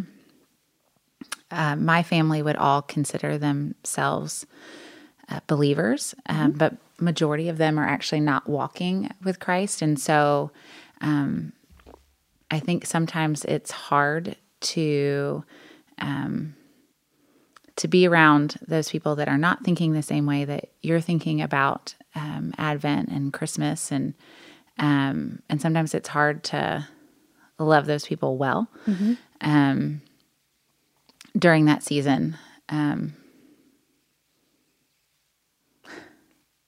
uh, 1.51 1.77
my 1.77 2.03
family 2.03 2.43
would 2.43 2.57
all 2.57 2.83
consider 2.83 3.39
themselves 3.39 4.47
uh, 5.29 5.41
believers, 5.47 6.15
um, 6.27 6.51
mm-hmm. 6.51 6.59
but 6.59 6.77
majority 6.99 7.49
of 7.49 7.59
them 7.59 7.79
are 7.79 7.87
actually 7.87 8.21
not 8.21 8.49
walking 8.49 9.11
with 9.23 9.39
Christ, 9.41 9.83
and 9.83 9.99
so 9.99 10.51
um, 11.01 11.53
I 12.51 12.59
think 12.59 12.87
sometimes 12.87 13.45
it's 13.45 13.71
hard 13.71 14.37
to 14.61 15.45
um, 15.99 16.55
to 17.81 17.89
be 17.89 18.07
around 18.07 18.57
those 18.69 18.91
people 18.91 19.17
that 19.17 19.29
are 19.29 19.39
not 19.39 19.65
thinking 19.65 19.93
the 19.93 20.03
same 20.03 20.27
way 20.27 20.45
that 20.45 20.69
you're 20.83 21.01
thinking 21.01 21.41
about 21.41 21.95
um, 22.15 22.53
Advent 22.59 23.09
and 23.09 23.33
Christmas, 23.33 23.91
and 23.91 24.13
um, 24.79 25.41
and 25.49 25.63
sometimes 25.63 25.95
it's 25.95 26.09
hard 26.09 26.45
to 26.45 26.87
love 27.59 27.87
those 27.87 28.05
people 28.05 28.37
well. 28.37 28.69
Mm-hmm. 28.87 29.15
Um, 29.41 30.03
during 31.39 31.65
that 31.67 31.83
season. 31.83 32.37
Um, 32.69 33.15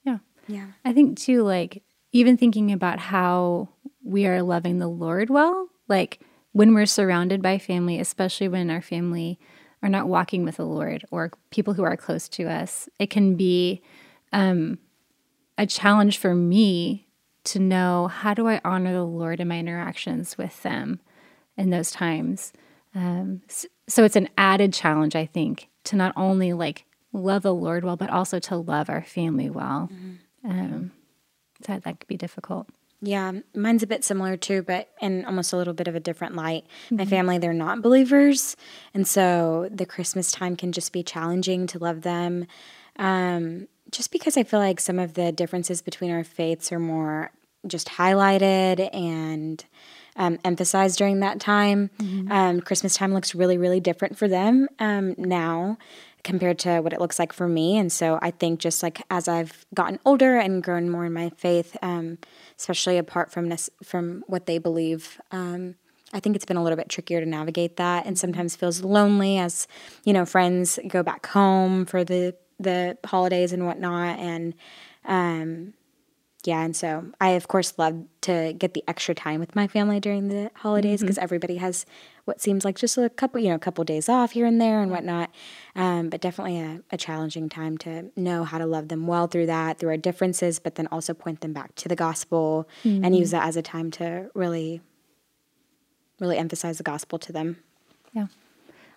yeah. 0.04 0.19
Yeah. 0.47 0.66
I 0.85 0.92
think 0.92 1.19
too, 1.19 1.42
like, 1.42 1.83
even 2.12 2.37
thinking 2.37 2.73
about 2.73 2.99
how 2.99 3.69
we 4.02 4.26
are 4.26 4.42
loving 4.42 4.78
the 4.78 4.88
Lord 4.88 5.31
well, 5.31 5.69
like 5.88 6.21
when 6.52 6.75
we're 6.75 6.87
surrounded 6.87 7.42
by 7.42 7.59
family, 7.59 7.99
especially 7.99 8.49
when 8.49 8.71
our 8.71 8.83
family 8.83 9.38
are 9.82 9.88
not 9.88 10.08
walking 10.08 10.44
with 10.44 10.56
the 10.56 10.66
Lord 10.66 11.04
or 11.10 11.32
people 11.50 11.74
who 11.74 11.82
are 11.82 11.96
close 11.96 12.28
to 12.30 12.48
us, 12.48 12.88
it 12.98 13.10
can 13.10 13.34
be 13.34 13.82
um, 14.32 14.78
a 15.58 15.66
challenge 15.66 16.18
for 16.18 16.34
me 16.34 17.06
to 17.44 17.58
know 17.58 18.06
how 18.06 18.34
do 18.34 18.46
I 18.48 18.60
honor 18.64 18.92
the 18.92 19.04
Lord 19.04 19.40
in 19.40 19.48
my 19.48 19.58
interactions 19.58 20.38
with 20.38 20.62
them 20.62 21.00
in 21.56 21.70
those 21.70 21.90
times. 21.90 22.52
Um, 22.94 23.42
so 23.88 24.04
it's 24.04 24.16
an 24.16 24.28
added 24.38 24.72
challenge, 24.72 25.16
I 25.16 25.26
think, 25.26 25.68
to 25.84 25.96
not 25.96 26.12
only 26.16 26.52
like 26.52 26.84
love 27.12 27.42
the 27.42 27.54
Lord 27.54 27.84
well, 27.84 27.96
but 27.96 28.10
also 28.10 28.38
to 28.38 28.56
love 28.56 28.88
our 28.88 29.02
family 29.02 29.50
well. 29.50 29.90
Mm-hmm. 29.92 30.50
Um, 30.50 30.92
so 31.66 31.78
that 31.78 32.00
could 32.00 32.08
be 32.08 32.16
difficult. 32.16 32.68
Yeah, 33.04 33.32
mine's 33.54 33.82
a 33.82 33.87
bit 33.88 34.04
similar 34.04 34.37
too, 34.37 34.62
but 34.62 34.88
in 35.00 35.25
almost 35.25 35.52
a 35.52 35.56
little 35.56 35.75
bit 35.75 35.88
of 35.88 35.97
a 35.97 36.00
different 36.00 36.37
light. 36.37 36.64
Mm-hmm. 36.87 36.97
My 36.97 37.04
family, 37.04 37.38
they're 37.38 37.52
not 37.52 37.82
believers. 37.82 38.56
And 38.94 39.06
so 39.06 39.68
the 39.73 39.85
Christmas 39.87 40.30
time 40.30 40.54
can 40.54 40.71
just 40.71 40.92
be 40.92 41.02
challenging 41.02 41.66
to 41.66 41.80
love 41.80 42.02
them. 42.02 42.47
Um, 42.97 43.66
just 43.90 44.12
because 44.12 44.37
I 44.37 44.44
feel 44.44 44.61
like 44.61 44.78
some 44.78 45.00
of 45.00 45.14
the 45.14 45.32
differences 45.32 45.82
between 45.82 46.12
our 46.12 46.23
faiths 46.23 46.71
are 46.71 46.78
more 46.78 47.32
just 47.66 47.88
highlighted 47.88 48.88
and 48.94 49.64
um, 50.16 50.38
emphasized 50.44 50.99
during 50.99 51.21
that 51.21 51.40
time. 51.40 51.90
Mm-hmm. 51.99 52.30
Um, 52.30 52.61
Christmas 52.61 52.94
time 52.94 53.14
looks 53.14 53.35
really, 53.35 53.59
really 53.59 53.80
different 53.80 54.16
for 54.16 54.28
them 54.28 54.68
um, 54.78 55.14
now 55.18 55.78
compared 56.25 56.59
to 56.61 56.80
what 56.80 56.92
it 56.92 57.00
looks 57.00 57.18
like 57.18 57.32
for 57.32 57.49
me. 57.49 57.76
And 57.78 57.90
so 57.90 58.18
I 58.23 58.30
think 58.30 58.61
just 58.61 58.82
like 58.82 59.02
as 59.11 59.26
I've 59.26 59.66
gotten 59.75 59.99
older 60.04 60.37
and 60.37 60.62
grown 60.62 60.88
more 60.88 61.06
in 61.06 61.12
my 61.12 61.30
faith, 61.30 61.76
um, 61.82 62.18
especially 62.62 62.97
apart 62.97 63.33
from 63.33 63.49
this, 63.49 63.69
from 63.83 64.23
what 64.28 64.47
they 64.47 64.59
believe, 64.59 65.21
um, 65.33 65.75
I 66.12 66.21
think 66.21 66.37
it's 66.37 66.45
been 66.45 66.57
a 66.57 66.62
little 66.62 66.76
bit 66.76 66.88
trickier 66.88 67.21
to 67.21 67.26
navigate 67.26 67.76
that, 67.76 68.07
and 68.07 68.16
sometimes 68.16 68.54
feels 68.54 68.85
lonely 68.85 69.38
as 69.38 69.66
you 70.04 70.12
know 70.12 70.25
friends 70.25 70.78
go 70.87 71.02
back 71.02 71.26
home 71.26 71.87
for 71.87 72.04
the 72.04 72.37
the 72.61 72.97
holidays 73.04 73.52
and 73.52 73.66
whatnot, 73.66 74.19
and 74.21 74.54
um, 75.04 75.75
yeah, 76.45 76.62
and 76.62 76.76
so 76.76 77.11
I 77.21 77.31
of 77.31 77.49
course 77.49 77.75
love 77.78 78.04
to 78.23 78.52
get 78.57 78.75
the 78.75 78.85
extra 78.87 79.14
time 79.14 79.40
with 79.40 79.57
my 79.57 79.66
family 79.66 79.99
during 79.99 80.28
the 80.28 80.50
holidays 80.54 81.00
because 81.00 81.16
mm-hmm. 81.16 81.25
everybody 81.25 81.57
has 81.57 81.85
what 82.24 82.40
seems 82.40 82.64
like 82.64 82.76
just 82.76 82.96
a 82.96 83.10
couple, 83.10 83.40
you 83.40 83.48
know, 83.48 83.54
a 83.54 83.60
couple 83.60 83.82
days 83.84 84.08
off 84.08 84.32
here 84.32 84.46
and 84.46 84.60
there 84.60 84.80
and 84.80 84.90
whatnot. 84.90 85.30
Um, 85.74 86.08
but 86.08 86.20
definitely 86.20 86.60
a, 86.60 86.80
a, 86.90 86.96
challenging 86.96 87.48
time 87.48 87.78
to 87.78 88.10
know 88.14 88.44
how 88.44 88.58
to 88.58 88.66
love 88.66 88.88
them 88.88 89.06
well 89.06 89.26
through 89.26 89.46
that, 89.46 89.78
through 89.78 89.88
our 89.90 89.96
differences, 89.96 90.58
but 90.58 90.76
then 90.76 90.86
also 90.88 91.14
point 91.14 91.40
them 91.40 91.52
back 91.52 91.74
to 91.76 91.88
the 91.88 91.96
gospel 91.96 92.68
mm-hmm. 92.84 93.04
and 93.04 93.16
use 93.16 93.30
that 93.32 93.46
as 93.46 93.56
a 93.56 93.62
time 93.62 93.90
to 93.92 94.30
really, 94.34 94.80
really 96.20 96.38
emphasize 96.38 96.78
the 96.78 96.84
gospel 96.84 97.18
to 97.18 97.32
them. 97.32 97.56
Yeah. 98.12 98.26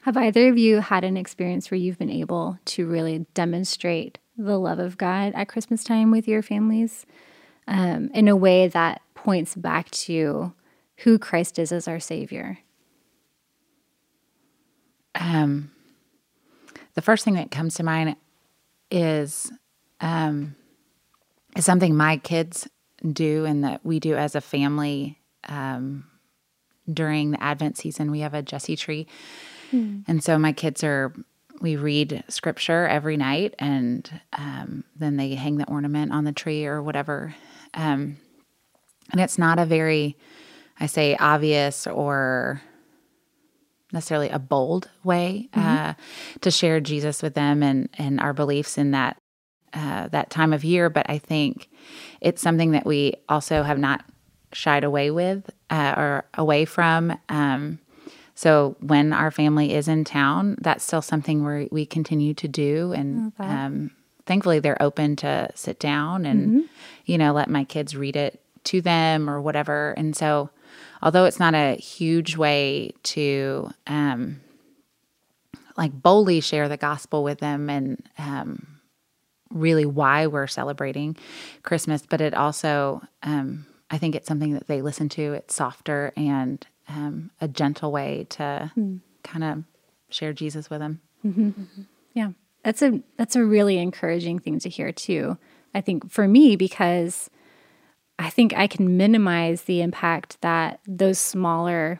Have 0.01 0.17
either 0.17 0.50
of 0.50 0.58
you 0.58 0.82
had 0.82 1.03
an 1.03 1.17
experience 1.17 1.72
where 1.72 1.79
you've 1.79 1.98
been 1.98 2.12
able 2.12 2.60
to 2.65 2.86
really 2.86 3.25
demonstrate 3.34 4.20
the 4.38 4.60
love 4.60 4.77
of 4.77 4.98
God 4.98 5.34
at 5.34 5.48
Christmas 5.48 5.84
time 5.84 6.12
with 6.12 6.27
your 6.27 6.44
families? 6.44 7.05
um, 7.67 8.10
in 8.13 8.27
a 8.27 8.36
way 8.36 8.67
that 8.67 9.01
points 9.13 9.55
back 9.55 9.89
to 9.91 10.53
who 11.00 11.20
Christ 11.20 11.60
is 11.60 11.72
as 11.72 11.88
our 11.88 12.00
Savior? 12.00 12.60
Um, 15.16 15.72
the 16.94 17.02
first 17.02 17.26
thing 17.26 17.36
that 17.36 17.52
comes 17.52 17.76
to 17.76 17.84
mind 17.84 18.16
is 18.92 19.52
um, 20.02 20.56
is 21.56 21.66
something 21.66 21.96
my 21.96 22.18
kids 22.18 22.68
do 23.12 23.46
and 23.46 23.64
that 23.64 23.86
we 23.86 24.00
do 24.00 24.16
as 24.16 24.36
a 24.36 24.42
family 24.42 25.20
um, 25.48 26.06
during 26.92 27.32
the 27.32 27.42
Advent 27.42 27.78
season. 27.78 28.12
We 28.12 28.20
have 28.20 28.34
a 28.34 28.42
Jesse 28.42 28.76
tree, 28.76 29.08
mm. 29.72 30.04
and 30.08 30.24
so 30.24 30.38
my 30.38 30.54
kids 30.54 30.84
are 30.84 31.14
we 31.62 31.76
read 31.76 32.24
scripture 32.28 32.88
every 32.88 33.18
night, 33.18 33.56
and 33.60 34.10
um, 34.34 34.84
then 34.96 35.18
they 35.18 35.36
hang 35.36 35.58
the 35.58 35.68
ornament 35.68 36.12
on 36.12 36.24
the 36.24 36.32
tree 36.34 36.66
or 36.66 36.82
whatever. 36.82 37.36
Um, 37.74 38.18
and 39.12 39.22
it's 39.22 39.38
not 39.38 39.60
a 39.60 39.66
very, 39.66 40.18
I 40.80 40.88
say, 40.88 41.16
obvious 41.18 41.88
or 41.88 42.62
necessarily 43.96 44.30
a 44.30 44.38
bold 44.38 44.90
way 45.04 45.50
mm-hmm. 45.54 45.68
uh, 45.68 45.94
to 46.42 46.52
share 46.52 46.80
Jesus 46.80 47.24
with 47.24 47.34
them 47.34 47.64
and 47.64 47.90
and 47.98 48.20
our 48.20 48.34
beliefs 48.34 48.78
in 48.78 48.92
that 48.92 49.18
uh, 49.74 50.10
that 50.10 50.30
time 50.30 50.54
of 50.54 50.64
year. 50.64 50.90
But 50.90 51.10
I 51.10 51.18
think 51.18 51.70
it's 52.22 52.42
something 52.42 52.72
that 52.72 52.86
we 52.86 53.16
also 53.28 53.64
have 53.64 53.80
not 53.80 54.06
shied 54.54 54.84
away 54.84 55.10
with 55.10 55.50
uh, 55.70 55.96
or 55.98 56.25
away 56.36 56.66
from. 56.66 57.18
Um, 57.30 57.80
so 58.36 58.75
when 58.82 59.14
our 59.14 59.32
family 59.32 59.74
is 59.74 59.88
in 59.88 60.04
town, 60.04 60.58
that's 60.60 60.84
still 60.84 61.02
something 61.02 61.44
where 61.44 61.68
we 61.72 61.86
continue 61.86 62.34
to 62.36 62.48
do, 62.48 62.92
and 62.92 63.32
okay. 63.40 63.50
um, 63.50 63.92
thankfully 64.25 64.60
they're 64.60 64.82
open 64.82 65.16
to 65.16 65.50
sit 65.56 65.80
down 65.80 66.25
and 66.25 66.48
mm-hmm. 66.48 66.60
you 67.06 67.18
know 67.18 67.32
let 67.32 67.50
my 67.50 67.64
kids 67.64 67.96
read 67.96 68.16
it 68.16 68.42
to 68.66 68.82
them 68.82 69.30
or 69.30 69.40
whatever 69.40 69.94
and 69.96 70.16
so 70.16 70.50
although 71.06 71.24
it's 71.24 71.40
not 71.40 71.56
a 71.56 71.76
huge 71.76 72.36
way 72.36 72.92
to 73.04 73.70
um 73.88 74.42
like 75.78 75.94
boldly 75.94 76.42
share 76.42 76.68
the 76.68 76.78
gospel 76.78 77.24
with 77.24 77.40
them 77.40 77.70
and 77.70 78.04
um 78.18 78.68
really 79.52 79.86
why 79.86 80.28
we're 80.28 80.48
celebrating 80.48 81.16
christmas 81.64 82.04
but 82.10 82.20
it 82.20 82.34
also 82.34 83.02
um 83.24 83.66
i 83.90 83.98
think 83.98 84.16
it's 84.16 84.28
something 84.28 84.54
that 84.54 84.68
they 84.68 84.82
listen 84.82 85.08
to 85.08 85.34
it's 85.34 85.56
softer 85.56 86.12
and 86.18 86.68
um, 86.88 87.32
a 87.42 87.48
gentle 87.48 87.92
way 87.92 88.28
to 88.30 88.72
mm. 88.78 89.00
kind 89.24 89.44
of 89.44 89.64
share 90.10 90.34
jesus 90.34 90.70
with 90.70 90.80
them 90.80 91.00
mm-hmm. 91.26 91.50
Mm-hmm. 91.50 91.82
yeah 92.14 92.32
that's 92.66 92.82
a 92.82 93.00
that's 93.16 93.36
a 93.36 93.46
really 93.46 93.78
encouraging 93.78 94.40
thing 94.40 94.58
to 94.60 94.70
hear 94.70 94.92
too. 94.92 95.38
I 95.76 95.82
think 95.82 96.12
for 96.12 96.28
me 96.28 96.56
because 96.56 97.30
I 98.18 98.30
think 98.30 98.54
I 98.56 98.68
can 98.68 98.98
minimize 98.98 99.64
the 99.64 99.82
impact 99.82 100.40
that 100.42 100.80
those 100.88 101.20
smaller 101.20 102.00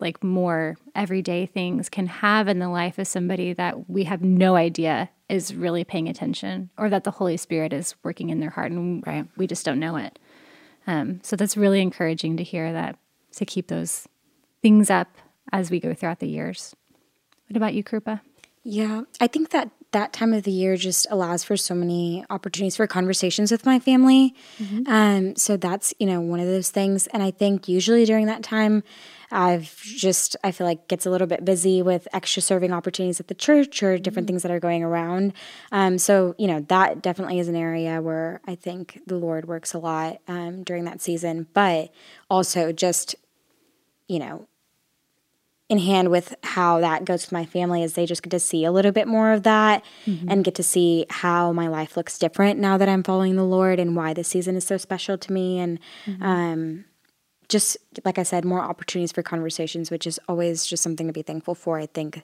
like 0.00 0.22
more 0.22 0.76
everyday 0.94 1.46
things 1.46 1.88
can 1.88 2.06
have 2.06 2.48
in 2.48 2.58
the 2.58 2.68
life 2.68 2.98
of 2.98 3.06
somebody 3.06 3.52
that 3.54 3.88
we 3.88 4.04
have 4.04 4.22
no 4.22 4.56
idea 4.56 5.08
is 5.28 5.54
really 5.54 5.84
paying 5.84 6.08
attention 6.08 6.68
or 6.76 6.90
that 6.90 7.04
the 7.04 7.10
Holy 7.10 7.36
Spirit 7.36 7.72
is 7.72 7.94
working 8.02 8.28
in 8.30 8.40
their 8.40 8.50
heart 8.50 8.72
and 8.72 9.02
right. 9.06 9.26
we 9.36 9.46
just 9.46 9.64
don't 9.64 9.80
know 9.80 9.96
it. 9.96 10.18
Um, 10.86 11.20
so 11.22 11.36
that's 11.36 11.56
really 11.56 11.80
encouraging 11.80 12.36
to 12.36 12.42
hear 12.42 12.72
that 12.72 12.98
to 13.36 13.46
keep 13.46 13.68
those 13.68 14.06
things 14.60 14.90
up 14.90 15.16
as 15.52 15.70
we 15.70 15.80
go 15.80 15.94
throughout 15.94 16.18
the 16.18 16.28
years. 16.28 16.74
What 17.48 17.56
about 17.56 17.74
you, 17.74 17.82
Krupa? 17.82 18.20
Yeah, 18.62 19.02
I 19.20 19.26
think 19.26 19.50
that 19.50 19.70
that 19.94 20.12
time 20.12 20.34
of 20.34 20.42
the 20.42 20.50
year 20.50 20.76
just 20.76 21.06
allows 21.08 21.44
for 21.44 21.56
so 21.56 21.74
many 21.74 22.24
opportunities 22.28 22.76
for 22.76 22.86
conversations 22.86 23.52
with 23.52 23.64
my 23.64 23.78
family. 23.78 24.34
Mm-hmm. 24.58 24.92
Um, 24.92 25.36
so 25.36 25.56
that's 25.56 25.94
you 25.98 26.06
know 26.06 26.20
one 26.20 26.40
of 26.40 26.46
those 26.46 26.70
things, 26.70 27.06
and 27.08 27.22
I 27.22 27.30
think 27.30 27.68
usually 27.68 28.04
during 28.04 28.26
that 28.26 28.42
time, 28.42 28.82
I've 29.30 29.80
just 29.82 30.36
I 30.42 30.50
feel 30.50 30.66
like 30.66 30.88
gets 30.88 31.06
a 31.06 31.10
little 31.10 31.28
bit 31.28 31.44
busy 31.44 31.80
with 31.80 32.08
extra 32.12 32.42
serving 32.42 32.72
opportunities 32.72 33.20
at 33.20 33.28
the 33.28 33.34
church 33.34 33.82
or 33.82 33.96
different 33.96 34.26
mm-hmm. 34.26 34.34
things 34.34 34.42
that 34.42 34.50
are 34.50 34.60
going 34.60 34.82
around. 34.82 35.32
Um, 35.70 35.98
so 35.98 36.34
you 36.38 36.48
know 36.48 36.60
that 36.68 37.00
definitely 37.00 37.38
is 37.38 37.48
an 37.48 37.56
area 37.56 38.02
where 38.02 38.40
I 38.46 38.56
think 38.56 39.00
the 39.06 39.16
Lord 39.16 39.46
works 39.46 39.74
a 39.74 39.78
lot 39.78 40.18
um, 40.26 40.64
during 40.64 40.84
that 40.84 41.00
season, 41.00 41.46
but 41.54 41.92
also 42.28 42.72
just 42.72 43.14
you 44.08 44.18
know 44.18 44.48
in 45.68 45.78
hand 45.78 46.10
with 46.10 46.34
how 46.42 46.80
that 46.80 47.04
goes 47.04 47.24
with 47.24 47.32
my 47.32 47.44
family 47.44 47.82
is 47.82 47.94
they 47.94 48.04
just 48.04 48.22
get 48.22 48.30
to 48.30 48.38
see 48.38 48.64
a 48.64 48.72
little 48.72 48.92
bit 48.92 49.08
more 49.08 49.32
of 49.32 49.44
that 49.44 49.82
mm-hmm. 50.04 50.30
and 50.30 50.44
get 50.44 50.54
to 50.54 50.62
see 50.62 51.06
how 51.08 51.52
my 51.52 51.68
life 51.68 51.96
looks 51.96 52.18
different 52.18 52.60
now 52.60 52.76
that 52.76 52.88
I'm 52.88 53.02
following 53.02 53.36
the 53.36 53.44
Lord 53.44 53.80
and 53.80 53.96
why 53.96 54.12
this 54.12 54.28
season 54.28 54.56
is 54.56 54.66
so 54.66 54.76
special 54.76 55.16
to 55.16 55.32
me 55.32 55.58
and 55.58 55.78
mm-hmm. 56.04 56.22
um, 56.22 56.84
just 57.48 57.78
like 58.04 58.18
I 58.18 58.24
said, 58.24 58.44
more 58.44 58.60
opportunities 58.60 59.12
for 59.12 59.22
conversations, 59.22 59.90
which 59.90 60.06
is 60.06 60.20
always 60.28 60.66
just 60.66 60.82
something 60.82 61.06
to 61.06 61.12
be 61.12 61.22
thankful 61.22 61.54
for. 61.54 61.78
I 61.78 61.86
think, 61.86 62.22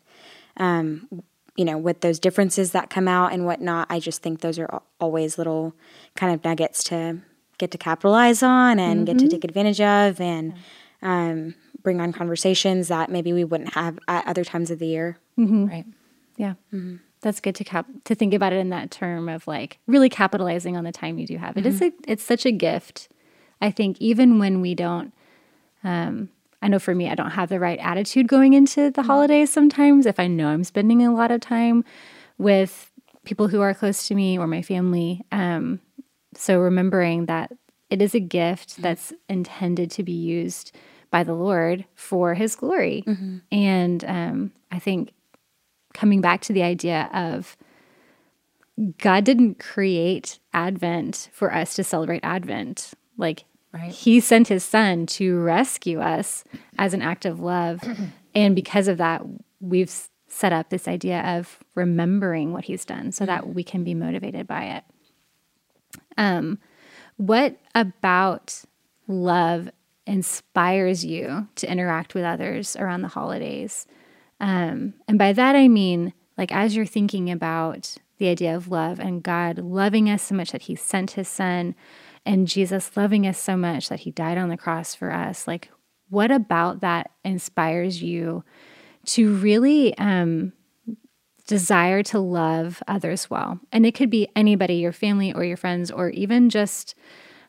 um, 0.56 1.08
you 1.56 1.64
know, 1.64 1.78
with 1.78 2.00
those 2.00 2.18
differences 2.18 2.72
that 2.72 2.90
come 2.90 3.08
out 3.08 3.32
and 3.32 3.46
whatnot, 3.46 3.86
I 3.90 4.00
just 4.00 4.22
think 4.22 4.40
those 4.40 4.58
are 4.58 4.82
always 4.98 5.38
little 5.38 5.74
kind 6.14 6.34
of 6.34 6.44
nuggets 6.44 6.84
to 6.84 7.18
get 7.58 7.70
to 7.70 7.78
capitalize 7.78 8.42
on 8.42 8.78
and 8.78 8.98
mm-hmm. 8.98 9.04
get 9.04 9.18
to 9.18 9.24
mm-hmm. 9.24 9.30
take 9.30 9.44
advantage 9.44 9.80
of 9.80 10.20
and. 10.20 10.54
Um, 11.02 11.54
bring 11.82 12.00
on 12.00 12.12
conversations 12.12 12.88
that 12.88 13.10
maybe 13.10 13.32
we 13.32 13.44
wouldn't 13.44 13.74
have 13.74 13.98
at 14.08 14.26
other 14.26 14.44
times 14.44 14.70
of 14.70 14.78
the 14.78 14.86
year. 14.86 15.18
Mm-hmm. 15.38 15.66
Right. 15.66 15.84
Yeah. 16.36 16.54
Mm-hmm. 16.72 16.96
That's 17.22 17.40
good 17.40 17.54
to 17.56 17.64
cap 17.64 17.86
to 18.04 18.14
think 18.14 18.32
about 18.32 18.52
it 18.52 18.56
in 18.56 18.70
that 18.70 18.90
term 18.90 19.28
of 19.28 19.46
like 19.46 19.78
really 19.86 20.08
capitalizing 20.08 20.76
on 20.76 20.84
the 20.84 20.92
time 20.92 21.18
you 21.18 21.26
do 21.26 21.36
have. 21.36 21.56
It 21.56 21.66
is 21.66 21.80
mm-hmm. 21.80 21.96
a, 22.08 22.12
it's 22.12 22.24
such 22.24 22.46
a 22.46 22.52
gift. 22.52 23.08
I 23.60 23.70
think 23.70 24.00
even 24.00 24.38
when 24.38 24.60
we 24.60 24.74
don't 24.74 25.12
um, 25.84 26.30
I 26.62 26.68
know 26.68 26.78
for 26.78 26.94
me, 26.94 27.08
I 27.08 27.14
don't 27.14 27.30
have 27.30 27.48
the 27.48 27.60
right 27.60 27.78
attitude 27.78 28.28
going 28.28 28.52
into 28.52 28.90
the 28.90 28.90
mm-hmm. 28.90 29.02
holidays 29.02 29.52
sometimes. 29.52 30.06
If 30.06 30.20
I 30.20 30.26
know 30.26 30.48
I'm 30.48 30.64
spending 30.64 31.04
a 31.04 31.12
lot 31.12 31.30
of 31.30 31.40
time 31.40 31.84
with 32.38 32.90
people 33.24 33.48
who 33.48 33.60
are 33.60 33.74
close 33.74 34.08
to 34.08 34.14
me 34.14 34.38
or 34.38 34.46
my 34.46 34.62
family. 34.62 35.22
Um, 35.32 35.80
so 36.34 36.58
remembering 36.58 37.26
that 37.26 37.52
it 37.90 38.00
is 38.00 38.14
a 38.14 38.20
gift 38.20 38.70
mm-hmm. 38.70 38.82
that's 38.82 39.12
intended 39.28 39.90
to 39.92 40.02
be 40.02 40.12
used 40.12 40.72
by 41.10 41.24
the 41.24 41.34
Lord 41.34 41.84
for 41.94 42.34
his 42.34 42.54
glory. 42.54 43.04
Mm-hmm. 43.06 43.38
And 43.52 44.04
um, 44.04 44.52
I 44.70 44.78
think 44.78 45.12
coming 45.92 46.20
back 46.20 46.40
to 46.42 46.52
the 46.52 46.62
idea 46.62 47.10
of 47.12 47.56
God 48.98 49.24
didn't 49.24 49.58
create 49.58 50.38
Advent 50.52 51.28
for 51.32 51.52
us 51.52 51.74
to 51.74 51.84
celebrate 51.84 52.20
Advent. 52.22 52.92
Like 53.16 53.44
Right. 53.72 53.92
He 53.92 54.20
sent 54.20 54.48
his 54.48 54.64
son 54.64 55.06
to 55.06 55.38
rescue 55.38 56.00
us 56.00 56.44
as 56.78 56.92
an 56.92 57.02
act 57.02 57.24
of 57.24 57.40
love. 57.40 57.80
and 58.34 58.54
because 58.56 58.88
of 58.88 58.98
that, 58.98 59.22
we've 59.60 59.92
set 60.26 60.52
up 60.52 60.70
this 60.70 60.88
idea 60.88 61.20
of 61.38 61.58
remembering 61.74 62.52
what 62.52 62.64
he's 62.64 62.84
done 62.84 63.12
so 63.12 63.26
that 63.26 63.54
we 63.54 63.62
can 63.62 63.84
be 63.84 63.94
motivated 63.94 64.46
by 64.46 64.64
it. 64.64 64.84
Um, 66.16 66.58
what 67.16 67.56
about 67.74 68.64
love 69.06 69.70
inspires 70.10 71.04
you 71.04 71.48
to 71.54 71.70
interact 71.70 72.14
with 72.14 72.24
others 72.24 72.76
around 72.76 73.02
the 73.02 73.08
holidays? 73.08 73.86
Um, 74.40 74.94
and 75.06 75.18
by 75.18 75.32
that, 75.32 75.54
I 75.54 75.68
mean, 75.68 76.12
like, 76.36 76.52
as 76.52 76.74
you're 76.74 76.86
thinking 76.86 77.30
about 77.30 77.96
the 78.18 78.28
idea 78.28 78.56
of 78.56 78.68
love 78.68 78.98
and 78.98 79.22
God 79.22 79.58
loving 79.58 80.10
us 80.10 80.22
so 80.24 80.34
much 80.34 80.52
that 80.52 80.62
he 80.62 80.74
sent 80.74 81.12
his 81.12 81.28
son 81.28 81.74
and 82.26 82.48
Jesus 82.48 82.96
loving 82.96 83.26
us 83.26 83.38
so 83.38 83.56
much 83.56 83.88
that 83.88 84.00
he 84.00 84.10
died 84.10 84.36
on 84.36 84.48
the 84.48 84.56
cross 84.56 84.94
for 84.94 85.12
us, 85.12 85.46
like, 85.46 85.70
what 86.08 86.30
about 86.30 86.80
that 86.80 87.12
inspires 87.24 88.02
you 88.02 88.44
to 89.06 89.34
really 89.36 89.96
um, 89.96 90.52
desire 91.46 92.02
to 92.04 92.18
love 92.18 92.82
others 92.86 93.30
well. 93.30 93.58
And 93.72 93.86
it 93.86 93.94
could 93.94 94.10
be 94.10 94.28
anybody, 94.36 94.74
your 94.74 94.92
family 94.92 95.32
or 95.32 95.44
your 95.44 95.56
friends, 95.56 95.90
or 95.90 96.10
even 96.10 96.50
just 96.50 96.94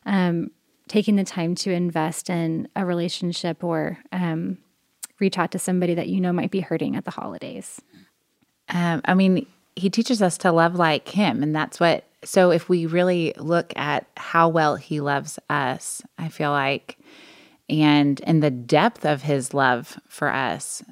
um, 0.06 0.50
taking 0.88 1.16
the 1.16 1.24
time 1.24 1.54
to 1.56 1.70
invest 1.70 2.28
in 2.30 2.68
a 2.76 2.84
relationship 2.84 3.62
or 3.62 3.98
um, 4.12 4.58
reach 5.20 5.38
out 5.38 5.52
to 5.52 5.58
somebody 5.58 5.94
that 5.94 6.08
you 6.08 6.20
know 6.20 6.32
might 6.32 6.50
be 6.50 6.60
hurting 6.60 6.96
at 6.96 7.04
the 7.04 7.10
holidays. 7.10 7.80
Um, 8.68 9.02
I 9.04 9.14
mean, 9.14 9.46
he 9.76 9.90
teaches 9.90 10.20
us 10.20 10.36
to 10.38 10.52
love 10.52 10.74
like 10.74 11.08
him. 11.08 11.42
And 11.42 11.54
that's 11.54 11.80
what, 11.80 12.04
so 12.24 12.50
if 12.50 12.68
we 12.68 12.86
really 12.86 13.32
look 13.36 13.72
at 13.76 14.06
how 14.16 14.48
well 14.48 14.76
he 14.76 15.00
loves 15.00 15.38
us, 15.48 16.02
I 16.18 16.28
feel 16.28 16.50
like, 16.50 16.98
and 17.68 18.20
in 18.20 18.40
the 18.40 18.50
depth 18.50 19.04
of 19.04 19.22
his 19.22 19.54
love 19.54 19.98
for 20.08 20.28
us, 20.28 20.82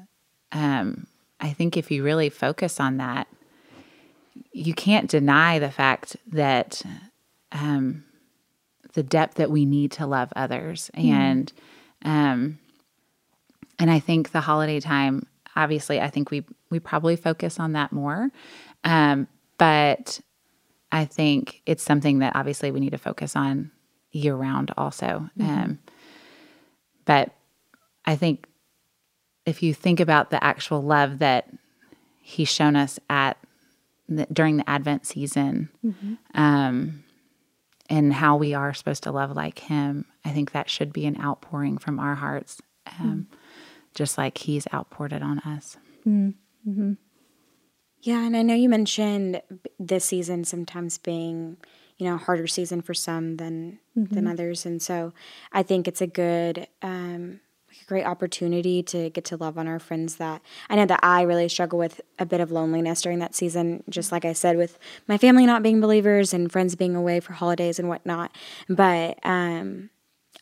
um, 0.53 1.07
I 1.41 1.51
think 1.53 1.77
if 1.77 1.91
you 1.91 2.03
really 2.03 2.31
focus 2.31 2.81
on 2.81 2.97
that, 2.99 3.29
you 4.53 4.75
can't 4.75 5.11
deny 5.11 5.59
the 5.59 5.71
fact 5.71 6.17
that 6.29 6.83
um, 7.53 8.05
the 8.95 9.03
depth 9.03 9.35
that 9.35 9.51
we 9.51 9.65
need 9.65 9.93
to 9.93 10.07
love 10.07 10.33
others, 10.37 10.91
mm. 10.97 11.11
and 11.11 11.53
um, 12.05 12.59
and 13.79 13.91
I 13.91 13.99
think 13.99 14.33
the 14.33 14.41
holiday 14.41 14.81
time, 14.81 15.27
obviously, 15.57 16.01
I 16.01 16.11
think 16.11 16.31
we 16.31 16.45
we 16.71 16.81
probably 16.81 17.17
focus 17.17 17.59
on 17.59 17.73
that 17.73 17.93
more, 17.93 18.31
um, 18.85 19.29
but 19.59 20.21
I 20.93 21.05
think 21.05 21.63
it's 21.67 21.83
something 21.83 22.21
that 22.21 22.35
obviously 22.35 22.71
we 22.71 22.81
need 22.81 22.91
to 22.91 22.99
focus 22.99 23.37
on 23.37 23.71
year 24.13 24.35
round 24.35 24.73
also. 24.77 25.31
Mm-hmm. 25.39 25.49
Um, 25.49 25.79
but 27.05 27.33
I 28.05 28.17
think 28.17 28.47
if 29.47 29.63
you 29.63 29.75
think 29.75 30.01
about 30.01 30.31
the 30.31 30.43
actual 30.43 30.83
love 30.83 31.19
that 31.21 31.49
he's 32.21 32.49
shown 32.49 32.77
us 32.77 32.99
at 33.09 33.37
the, 34.09 34.27
during 34.33 34.57
the 34.57 34.69
Advent 34.69 35.07
season, 35.07 35.69
mm-hmm. 35.85 36.15
um, 36.35 37.05
and 37.91 38.13
how 38.13 38.37
we 38.37 38.55
are 38.55 38.73
supposed 38.73 39.03
to 39.03 39.11
love 39.11 39.33
like 39.33 39.59
him, 39.59 40.07
I 40.25 40.31
think 40.31 40.53
that 40.53 40.71
should 40.71 40.93
be 40.93 41.07
an 41.07 41.21
outpouring 41.21 41.77
from 41.77 41.99
our 41.99 42.15
hearts, 42.15 42.63
um, 42.87 43.27
mm-hmm. 43.31 43.37
just 43.95 44.17
like 44.17 44.39
he's 44.39 44.67
outpoured 44.73 45.13
it 45.13 45.23
on 45.23 45.41
us. 45.41 45.77
Mm-hmm. 46.07 46.93
Yeah, 48.03 48.25
and 48.25 48.37
I 48.37 48.43
know 48.43 48.55
you 48.55 48.69
mentioned 48.69 49.43
this 49.79 50.07
season 50.07 50.45
sometimes 50.45 50.97
being, 50.97 51.57
you 51.99 52.07
know, 52.07 52.15
a 52.15 52.19
harder 52.19 52.47
season 52.47 52.81
for 52.81 52.95
some 52.95 53.37
than 53.37 53.81
than 53.95 54.07
mm-hmm. 54.07 54.27
others, 54.29 54.65
and 54.65 54.81
so 54.81 55.13
I 55.53 55.63
think 55.63 55.87
it's 55.87 56.01
a 56.01 56.07
good. 56.07 56.69
Um, 56.81 57.41
great 57.91 58.07
opportunity 58.07 58.85
to 58.85 59.11
get 59.11 59.25
to 59.25 59.37
love 59.37 59.59
on 59.59 59.67
our 59.67 59.81
friends 59.81 60.15
that 60.15 60.41
I 60.69 60.77
know 60.77 60.87
that 60.87 61.01
I 61.03 61.23
really 61.23 61.49
struggle 61.49 61.77
with 61.77 62.01
a 62.21 62.25
bit 62.25 62.39
of 62.39 62.53
loneliness 62.53 63.03
during 63.03 63.19
that 63.19 63.35
season, 63.35 63.83
just 63.89 64.13
like 64.13 64.25
I 64.25 64.33
said, 64.33 64.57
with 64.57 64.79
my 65.09 65.19
family 65.19 65.45
not 65.45 65.65
being 65.65 65.81
believers 65.81 66.33
and 66.33 66.53
friends 66.53 66.77
being 66.77 66.95
away 66.95 67.19
for 67.19 67.33
holidays 67.33 67.81
and 67.81 67.89
whatnot. 67.89 68.31
But 68.69 69.19
um, 69.25 69.91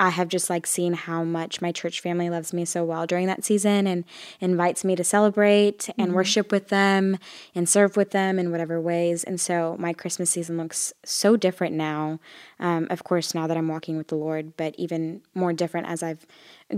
I 0.00 0.10
have 0.10 0.28
just 0.28 0.48
like 0.48 0.66
seen 0.66 0.92
how 0.92 1.24
much 1.24 1.60
my 1.60 1.72
church 1.72 2.00
family 2.00 2.30
loves 2.30 2.52
me 2.52 2.64
so 2.64 2.84
well 2.84 3.06
during 3.06 3.26
that 3.26 3.44
season 3.44 3.86
and 3.86 4.04
invites 4.40 4.84
me 4.84 4.94
to 4.96 5.02
celebrate 5.02 5.88
and 5.98 6.08
mm-hmm. 6.08 6.14
worship 6.14 6.52
with 6.52 6.68
them 6.68 7.18
and 7.54 7.68
serve 7.68 7.96
with 7.96 8.12
them 8.12 8.38
in 8.38 8.52
whatever 8.52 8.80
ways. 8.80 9.24
And 9.24 9.40
so 9.40 9.76
my 9.78 9.92
Christmas 9.92 10.30
season 10.30 10.56
looks 10.56 10.92
so 11.04 11.36
different 11.36 11.74
now. 11.74 12.20
Um, 12.60 12.86
of 12.90 13.02
course, 13.02 13.34
now 13.34 13.46
that 13.48 13.56
I'm 13.56 13.68
walking 13.68 13.96
with 13.96 14.08
the 14.08 14.16
Lord, 14.16 14.56
but 14.56 14.74
even 14.78 15.22
more 15.34 15.52
different 15.52 15.88
as 15.88 16.02
I've 16.02 16.26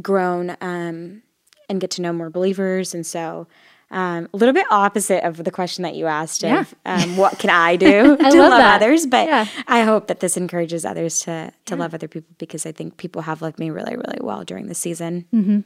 grown 0.01 0.57
um, 0.61 1.23
and 1.69 1.81
get 1.81 1.91
to 1.93 2.03
know 2.03 2.13
more 2.13 2.31
believers. 2.31 2.95
And 2.95 3.07
so 3.07 3.47
um, 3.91 4.29
a 4.33 4.37
little 4.37 4.55
bit 4.55 4.67
opposite 4.71 5.25
of 5.25 5.43
the 5.43 5.51
question 5.51 5.83
that 5.83 5.97
you 5.97 6.07
asked 6.07 6.43
yeah. 6.43 6.61
of 6.61 6.75
um, 6.87 7.17
what 7.17 7.39
can 7.39 7.51
I 7.51 7.77
do 7.77 8.17
I 8.21 8.31
to 8.31 8.39
love, 8.39 8.51
love 8.51 8.61
others, 8.61 9.07
but 9.07 9.27
yeah. 9.27 9.47
I 9.67 9.83
hope 9.83 10.07
that 10.07 10.21
this 10.21 10.37
encourages 10.37 10.85
others 10.85 11.21
to 11.21 11.53
to 11.67 11.75
yeah. 11.75 11.81
love 11.81 11.95
other 11.95 12.09
people 12.09 12.35
because 12.39 12.67
I 12.67 12.73
think 12.73 12.97
people 12.97 13.23
have 13.23 13.43
loved 13.43 13.59
me 13.59 13.71
really 13.71 13.97
really 13.97 14.19
well 14.21 14.45
during 14.45 14.69
the 14.69 14.75
season. 14.75 15.27
Mm-hmm. 15.35 15.61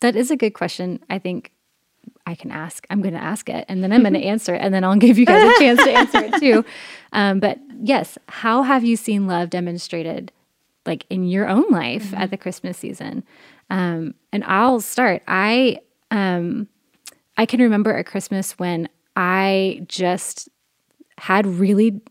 That 0.00 0.16
is 0.16 0.30
a 0.30 0.36
good 0.36 0.54
question. 0.54 1.00
I 1.08 1.18
think 1.18 1.52
I 2.26 2.34
can 2.34 2.50
ask. 2.50 2.86
I'm 2.90 3.02
going 3.02 3.14
to 3.14 3.22
ask 3.22 3.48
it, 3.48 3.64
and 3.68 3.82
then 3.82 3.92
I'm 3.92 4.02
going 4.02 4.14
to 4.20 4.24
answer 4.24 4.54
it, 4.54 4.62
and 4.62 4.74
then 4.74 4.84
I'll 4.84 4.96
give 4.96 5.18
you 5.18 5.26
guys 5.26 5.42
a 5.42 5.58
chance 5.58 5.82
to 5.84 5.90
answer 5.90 6.24
it 6.24 6.40
too. 6.40 6.64
Um, 7.12 7.40
but 7.40 7.58
yes, 7.82 8.18
how 8.28 8.62
have 8.62 8.84
you 8.84 8.96
seen 8.96 9.26
love 9.26 9.50
demonstrated, 9.50 10.32
like 10.86 11.06
in 11.10 11.24
your 11.24 11.48
own 11.48 11.70
life 11.70 12.06
mm-hmm. 12.06 12.22
at 12.22 12.30
the 12.30 12.36
Christmas 12.36 12.78
season? 12.78 13.24
Um, 13.68 14.14
and 14.32 14.42
I'll 14.44 14.80
start. 14.80 15.22
I 15.28 15.78
um, 16.10 16.68
I 17.40 17.46
can 17.46 17.62
remember 17.62 17.96
a 17.96 18.04
Christmas 18.04 18.58
when 18.58 18.86
I 19.16 19.86
just 19.88 20.50
had 21.16 21.46
really 21.46 22.02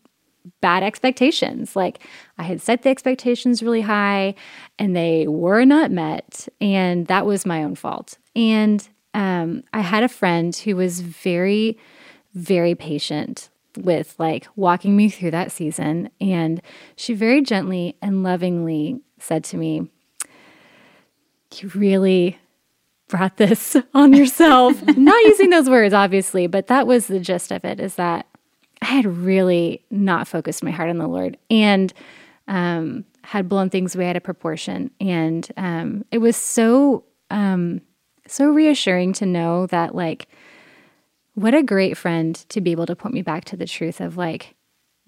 bad 0.60 0.82
expectations. 0.82 1.76
Like 1.76 2.00
I 2.36 2.42
had 2.42 2.60
set 2.60 2.82
the 2.82 2.90
expectations 2.90 3.62
really 3.62 3.82
high 3.82 4.34
and 4.76 4.96
they 4.96 5.28
were 5.28 5.64
not 5.64 5.92
met. 5.92 6.48
And 6.60 7.06
that 7.06 7.26
was 7.26 7.46
my 7.46 7.62
own 7.62 7.76
fault. 7.76 8.18
And 8.34 8.88
um, 9.14 9.62
I 9.72 9.82
had 9.82 10.02
a 10.02 10.08
friend 10.08 10.54
who 10.56 10.74
was 10.74 11.00
very, 11.00 11.78
very 12.34 12.74
patient 12.74 13.50
with 13.76 14.16
like 14.18 14.48
walking 14.56 14.96
me 14.96 15.10
through 15.10 15.30
that 15.30 15.52
season. 15.52 16.10
And 16.20 16.60
she 16.96 17.14
very 17.14 17.40
gently 17.40 17.96
and 18.02 18.24
lovingly 18.24 18.98
said 19.20 19.44
to 19.44 19.56
me, 19.56 19.88
You 21.54 21.68
really 21.72 22.39
brought 23.10 23.36
this 23.36 23.76
on 23.92 24.12
yourself. 24.14 24.80
not 24.96 25.22
using 25.24 25.50
those 25.50 25.68
words, 25.68 25.92
obviously, 25.92 26.46
but 26.46 26.68
that 26.68 26.86
was 26.86 27.08
the 27.08 27.20
gist 27.20 27.52
of 27.52 27.64
it 27.64 27.80
is 27.80 27.96
that 27.96 28.26
I 28.80 28.86
had 28.86 29.06
really 29.06 29.84
not 29.90 30.26
focused 30.26 30.64
my 30.64 30.70
heart 30.70 30.88
on 30.88 30.98
the 30.98 31.06
Lord 31.06 31.36
and 31.50 31.92
um, 32.48 33.04
had 33.22 33.48
blown 33.48 33.68
things 33.68 33.94
way 33.94 34.08
out 34.08 34.16
of 34.16 34.22
proportion. 34.22 34.90
And 35.00 35.46
um, 35.56 36.04
it 36.10 36.18
was 36.18 36.36
so, 36.36 37.04
um, 37.30 37.82
so 38.26 38.48
reassuring 38.48 39.12
to 39.14 39.26
know 39.26 39.66
that, 39.66 39.94
like, 39.94 40.28
what 41.34 41.54
a 41.54 41.62
great 41.62 41.96
friend 41.96 42.34
to 42.48 42.60
be 42.60 42.72
able 42.72 42.86
to 42.86 42.96
point 42.96 43.14
me 43.14 43.22
back 43.22 43.44
to 43.46 43.56
the 43.56 43.66
truth 43.66 44.00
of, 44.00 44.16
like, 44.16 44.54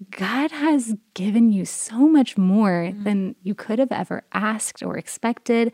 God 0.09 0.51
has 0.51 0.95
given 1.13 1.51
you 1.51 1.65
so 1.65 2.07
much 2.07 2.37
more 2.37 2.89
mm-hmm. 2.89 3.03
than 3.03 3.35
you 3.41 3.55
could 3.55 3.79
have 3.79 3.91
ever 3.91 4.23
asked 4.33 4.83
or 4.83 4.97
expected. 4.97 5.71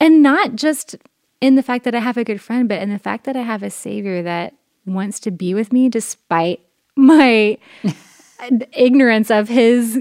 And 0.00 0.22
not 0.22 0.54
just 0.54 0.96
in 1.40 1.54
the 1.54 1.62
fact 1.62 1.84
that 1.84 1.94
I 1.94 2.00
have 2.00 2.16
a 2.16 2.24
good 2.24 2.40
friend, 2.40 2.68
but 2.68 2.80
in 2.80 2.90
the 2.90 2.98
fact 2.98 3.24
that 3.24 3.36
I 3.36 3.42
have 3.42 3.62
a 3.62 3.70
savior 3.70 4.22
that 4.22 4.54
wants 4.86 5.20
to 5.20 5.30
be 5.30 5.54
with 5.54 5.72
me 5.72 5.88
despite 5.88 6.60
my 6.96 7.58
ignorance 8.72 9.30
of 9.30 9.48
his 9.48 9.98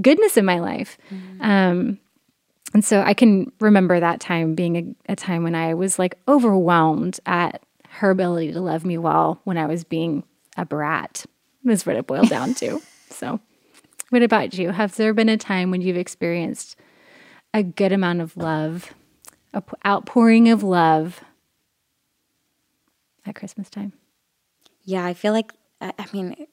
goodness 0.00 0.36
in 0.36 0.44
my 0.44 0.58
life. 0.58 0.98
Mm-hmm. 1.10 1.42
Um, 1.42 1.98
and 2.74 2.84
so 2.84 3.00
I 3.00 3.14
can 3.14 3.50
remember 3.60 4.00
that 4.00 4.20
time 4.20 4.54
being 4.54 4.96
a, 5.08 5.12
a, 5.12 5.16
time 5.16 5.42
when 5.42 5.54
I 5.54 5.74
was 5.74 5.98
like 5.98 6.18
overwhelmed 6.28 7.18
at 7.24 7.62
her 7.88 8.10
ability 8.10 8.52
to 8.52 8.60
love 8.60 8.84
me 8.84 8.98
well 8.98 9.40
when 9.44 9.56
I 9.56 9.66
was 9.66 9.84
being 9.84 10.24
a 10.56 10.66
brat, 10.66 11.24
is 11.66 11.86
what 11.86 11.96
it 11.96 12.06
boiled 12.06 12.28
down 12.28 12.54
to. 12.54 12.80
So, 13.08 13.40
what 14.10 14.22
about 14.22 14.58
you? 14.58 14.72
Have 14.72 14.96
there 14.96 15.14
been 15.14 15.30
a 15.30 15.38
time 15.38 15.70
when 15.70 15.80
you've 15.80 15.96
experienced 15.96 16.76
a 17.54 17.62
good 17.62 17.92
amount 17.92 18.20
of 18.20 18.36
love 18.36 18.92
a 19.52 19.62
outpouring 19.86 20.48
of 20.48 20.62
love 20.62 21.20
at 23.24 23.34
Christmas 23.34 23.68
time. 23.70 23.92
Yeah, 24.84 25.04
I 25.04 25.14
feel 25.14 25.32
like 25.32 25.52
I 25.80 26.06
mean 26.12 26.46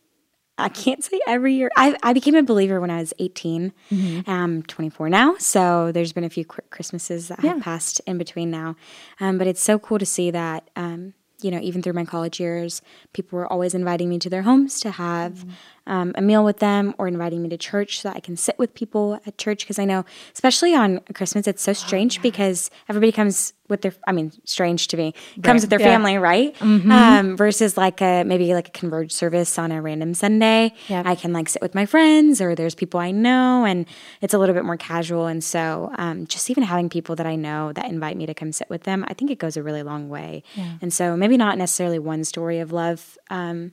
I 0.58 0.70
can't 0.70 1.04
say 1.04 1.20
every 1.28 1.56
year. 1.56 1.72
I, 1.76 1.98
I 2.04 2.14
became 2.14 2.36
a 2.36 2.44
believer 2.44 2.80
when 2.80 2.92
I 2.92 3.00
was 3.00 3.14
18. 3.18 3.74
Mm-hmm. 3.92 4.30
I'm 4.30 4.64
24 4.64 5.10
now, 5.10 5.36
so 5.38 5.92
there's 5.92 6.14
been 6.14 6.24
a 6.24 6.30
few 6.30 6.46
Christmases 6.46 7.30
that 7.30 7.44
yeah. 7.44 7.54
have 7.54 7.64
passed 7.64 8.02
in 8.06 8.18
between 8.18 8.52
now. 8.52 8.76
Um, 9.20 9.38
but 9.38 9.48
it's 9.48 9.64
so 9.64 9.80
cool 9.80 9.98
to 9.98 10.06
see 10.06 10.30
that, 10.30 10.70
um, 10.76 11.16
you 11.42 11.50
know, 11.50 11.60
even 11.60 11.82
through 11.82 11.94
my 11.94 12.06
college 12.06 12.40
years, 12.40 12.84
people 13.14 13.38
were 13.38 13.52
always 13.52 13.74
inviting 13.74 14.10
me 14.10 14.20
to 14.20 14.30
their 14.30 14.44
homes 14.44 14.80
to 14.82 14.92
have 14.92 15.34
mm-hmm. 15.34 15.50
Um, 15.88 16.14
a 16.16 16.22
meal 16.22 16.44
with 16.44 16.60
them 16.60 16.94
or 16.98 17.08
inviting 17.08 17.42
me 17.42 17.50
to 17.50 17.58
church 17.58 18.00
so 18.02 18.10
that 18.10 18.18
I 18.18 18.20
can 18.20 18.38
sit 18.38 18.58
with 18.58 18.74
people 18.74 19.20
at 19.26 19.38
church. 19.38 19.64
Because 19.64 19.80
I 19.80 19.86
know, 19.86 20.06
especially 20.34 20.74
on 20.74 21.00
Christmas, 21.14 21.48
it's 21.48 21.62
so 21.62 21.74
strange 21.74 22.18
oh, 22.18 22.20
yeah. 22.20 22.24
because 22.24 22.70
everybody 22.90 23.12
comes 23.12 23.54
with 23.70 23.82
their, 23.82 23.94
I 24.06 24.12
mean, 24.12 24.32
strange 24.46 24.88
to 24.90 24.98
me, 24.98 25.14
right. 25.36 25.44
comes 25.44 25.62
with 25.62 25.70
their 25.70 25.80
yeah. 25.80 25.88
family, 25.88 26.18
right? 26.18 26.54
Mm-hmm. 26.56 26.92
Um, 26.92 27.38
versus 27.38 27.78
like 27.78 28.02
a, 28.02 28.24
maybe 28.24 28.54
like 28.54 28.68
a 28.68 28.72
converge 28.72 29.12
service 29.12 29.58
on 29.58 29.72
a 29.72 29.82
random 29.82 30.14
Sunday. 30.14 30.74
Yep. 30.88 31.06
I 31.06 31.16
can 31.16 31.34
like 31.34 31.50
sit 31.50 31.62
with 31.62 31.74
my 31.74 31.86
friends 31.86 32.42
or 32.42 32.56
there's 32.56 32.76
people 32.76 33.00
I 33.00 33.12
know 33.12 33.66
and 33.66 33.86
it's 34.22 34.34
a 34.34 34.38
little 34.38 34.54
bit 34.54 34.66
more 34.66 34.78
casual. 34.78 35.28
And 35.28 35.44
so 35.44 35.92
um, 35.98 36.28
just 36.28 36.50
even 36.50 36.64
having 36.64 36.90
people 36.90 37.16
that 37.16 37.26
I 37.26 37.36
know 37.36 37.74
that 37.74 37.86
invite 37.86 38.18
me 38.18 38.26
to 38.26 38.34
come 38.34 38.52
sit 38.52 38.70
with 38.70 38.84
them, 38.84 39.06
I 39.08 39.14
think 39.14 39.32
it 39.32 39.40
goes 39.40 39.58
a 39.58 39.64
really 39.64 39.84
long 39.84 40.10
way. 40.10 40.44
Yeah. 40.56 40.74
And 40.82 40.94
so 40.94 41.16
maybe 41.16 41.38
not 41.38 41.58
necessarily 41.58 42.00
one 42.00 42.24
story 42.26 42.60
of 42.60 42.72
love. 42.72 43.18
Um, 43.30 43.72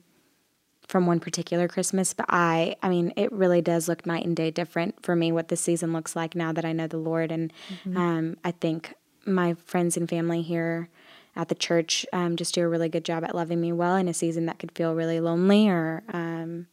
from 0.91 1.07
one 1.07 1.21
particular 1.21 1.69
Christmas, 1.69 2.13
but 2.13 2.25
I 2.29 2.75
I 2.83 2.89
mean 2.89 3.13
it 3.15 3.31
really 3.31 3.61
does 3.61 3.87
look 3.87 4.05
night 4.05 4.25
and 4.25 4.35
day 4.35 4.51
different 4.51 5.01
for 5.01 5.15
me 5.15 5.31
what 5.31 5.47
this 5.47 5.61
season 5.61 5.93
looks 5.93 6.15
like 6.15 6.35
now 6.35 6.51
that 6.51 6.65
I 6.65 6.73
know 6.73 6.87
the 6.87 6.97
Lord 6.97 7.31
and 7.31 7.53
mm-hmm. 7.69 7.97
um, 7.97 8.37
I 8.43 8.51
think 8.51 8.93
my 9.25 9.53
friends 9.53 9.95
and 9.95 10.09
family 10.09 10.41
here 10.41 10.89
at 11.35 11.47
the 11.47 11.55
church 11.55 12.05
um, 12.11 12.35
just 12.35 12.53
do 12.53 12.61
a 12.61 12.67
really 12.67 12.89
good 12.89 13.05
job 13.05 13.23
at 13.23 13.33
loving 13.33 13.61
me 13.61 13.71
well 13.71 13.95
in 13.95 14.09
a 14.09 14.13
season 14.13 14.47
that 14.47 14.59
could 14.59 14.73
feel 14.73 14.93
really 14.93 15.21
lonely 15.21 15.69
or 15.69 16.03
um, 16.11 16.67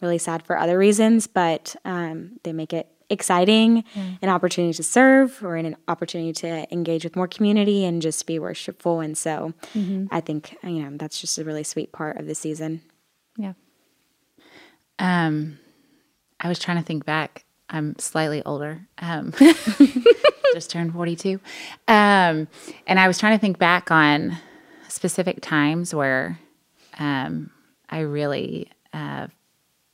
really 0.00 0.18
sad 0.18 0.42
for 0.42 0.56
other 0.56 0.78
reasons, 0.78 1.26
but 1.26 1.76
um, 1.84 2.38
they 2.42 2.54
make 2.54 2.72
it 2.72 2.88
exciting, 3.10 3.84
mm. 3.94 4.18
an 4.22 4.28
opportunity 4.28 4.72
to 4.72 4.82
serve 4.82 5.44
or 5.44 5.56
an 5.56 5.76
opportunity 5.88 6.32
to 6.32 6.72
engage 6.72 7.04
with 7.04 7.16
more 7.16 7.28
community 7.28 7.84
and 7.84 8.00
just 8.00 8.26
be 8.26 8.38
worshipful. 8.38 9.00
And 9.00 9.16
so 9.16 9.52
mm-hmm. 9.74 10.06
I 10.10 10.20
think, 10.20 10.56
you 10.62 10.82
know, 10.82 10.96
that's 10.96 11.20
just 11.20 11.38
a 11.38 11.44
really 11.44 11.64
sweet 11.64 11.92
part 11.92 12.16
of 12.16 12.26
the 12.26 12.34
season. 12.34 12.80
Yeah. 13.36 13.52
Um, 14.98 15.58
I 16.40 16.48
was 16.48 16.58
trying 16.58 16.78
to 16.78 16.82
think 16.82 17.04
back. 17.04 17.44
I'm 17.68 17.98
slightly 17.98 18.42
older. 18.44 18.86
Um, 18.98 19.32
just 20.52 20.70
turned 20.70 20.92
42. 20.92 21.40
Um, 21.88 22.48
and 22.86 22.98
I 22.98 23.06
was 23.08 23.18
trying 23.18 23.36
to 23.36 23.40
think 23.40 23.58
back 23.58 23.90
on 23.90 24.38
specific 24.88 25.40
times 25.40 25.94
where 25.94 26.38
um, 26.98 27.50
I 27.90 28.00
really 28.00 28.68
uh, 28.92 29.26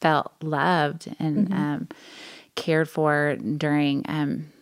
felt 0.01 0.33
loved 0.43 1.13
and 1.19 1.49
mm-hmm. 1.49 1.53
um, 1.53 1.89
cared 2.55 2.89
for 2.89 3.37
during 3.37 4.05
um, 4.09 4.53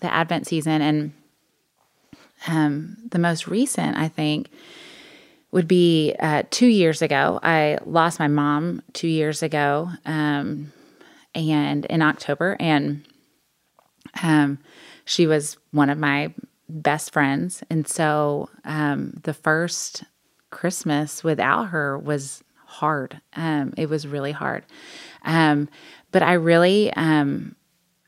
the 0.00 0.12
Advent 0.12 0.46
season. 0.46 0.82
And 0.82 1.12
um, 2.48 2.96
the 3.10 3.18
most 3.18 3.46
recent, 3.46 3.96
I 3.96 4.08
think, 4.08 4.48
would 5.56 5.66
be 5.66 6.14
uh, 6.20 6.42
two 6.50 6.66
years 6.66 7.00
ago. 7.00 7.40
I 7.42 7.78
lost 7.86 8.18
my 8.18 8.28
mom 8.28 8.82
two 8.92 9.08
years 9.08 9.42
ago, 9.42 9.88
um, 10.04 10.70
and 11.34 11.86
in 11.86 12.02
October, 12.02 12.58
and 12.60 13.02
um, 14.22 14.58
she 15.06 15.26
was 15.26 15.56
one 15.70 15.88
of 15.88 15.96
my 15.96 16.34
best 16.68 17.10
friends, 17.10 17.62
and 17.70 17.88
so 17.88 18.50
um, 18.66 19.14
the 19.22 19.32
first 19.32 20.04
Christmas 20.50 21.24
without 21.24 21.68
her 21.68 21.98
was 21.98 22.44
hard. 22.66 23.18
Um, 23.34 23.72
it 23.78 23.88
was 23.88 24.06
really 24.06 24.32
hard, 24.32 24.62
um, 25.24 25.70
but 26.12 26.22
I 26.22 26.34
really 26.34 26.92
um, 26.92 27.56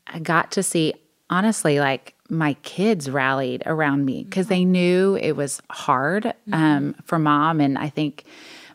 I 0.07 0.19
got 0.19 0.51
to 0.53 0.63
see 0.63 0.93
honestly 1.31 1.81
like 1.81 2.15
my 2.29 2.55
kids 2.63 3.09
rallied 3.09 3.63
around 3.67 4.05
me 4.05 4.25
because 4.25 4.49
they 4.49 4.65
knew 4.65 5.17
it 5.17 5.33
was 5.33 5.63
hard 5.71 6.25
mm-hmm. 6.25 6.55
um, 6.55 6.95
for 7.05 7.19
mom. 7.19 7.61
And 7.61 7.79
I 7.79 7.89
think 7.89 8.25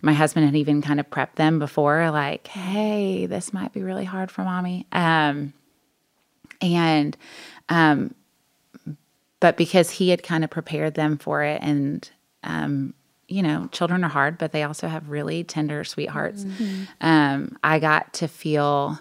my 0.02 0.14
husband 0.14 0.46
had 0.46 0.56
even 0.56 0.82
kind 0.82 1.00
of 1.00 1.10
prepped 1.10 1.36
them 1.36 1.60
before, 1.60 2.10
like, 2.12 2.48
hey, 2.48 3.26
this 3.26 3.54
might 3.54 3.72
be 3.74 3.82
really 3.82 4.06
hard 4.06 4.32
for 4.32 4.44
mommy. 4.44 4.88
Um, 4.92 5.54
and, 6.62 7.16
um, 7.70 8.14
but 9.40 9.58
because 9.58 9.92
he 9.92 10.10
had 10.10 10.24
kind 10.24 10.44
of 10.44 10.50
prepared 10.50 10.96
them 10.96 11.18
for 11.18 11.44
it 11.44 11.62
and, 11.62 12.10
um, 12.44 12.94
you 13.28 13.42
know, 13.42 13.68
children 13.72 14.04
are 14.04 14.10
hard, 14.10 14.38
but 14.38 14.52
they 14.52 14.64
also 14.64 14.88
have 14.88 15.10
really 15.10 15.44
tender, 15.44 15.84
sweethearts. 15.84 16.44
Mm-hmm. 16.44 16.84
Um, 17.02 17.58
I 17.64 17.80
got 17.80 18.14
to 18.16 18.28
feel 18.28 19.00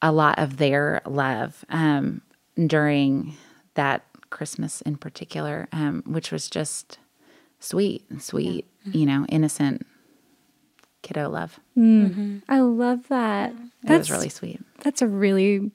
a 0.00 0.12
lot 0.12 0.38
of 0.38 0.56
their 0.56 1.00
love. 1.06 1.64
Um, 1.68 2.22
during 2.66 3.34
that 3.74 4.04
Christmas 4.30 4.80
in 4.82 4.96
particular, 4.96 5.68
um, 5.72 6.02
which 6.06 6.32
was 6.32 6.48
just 6.50 6.98
sweet, 7.60 8.04
sweet, 8.20 8.66
yeah. 8.82 8.88
mm-hmm. 8.88 8.98
you 8.98 9.06
know, 9.06 9.26
innocent 9.28 9.86
kiddo 11.02 11.28
love. 11.28 11.60
Mm. 11.76 12.08
Mm-hmm. 12.08 12.38
I 12.48 12.60
love 12.60 13.08
that. 13.08 13.54
That 13.84 13.98
was 13.98 14.10
really 14.10 14.28
sweet. 14.28 14.60
That's 14.82 15.02
a 15.02 15.08
really, 15.08 15.70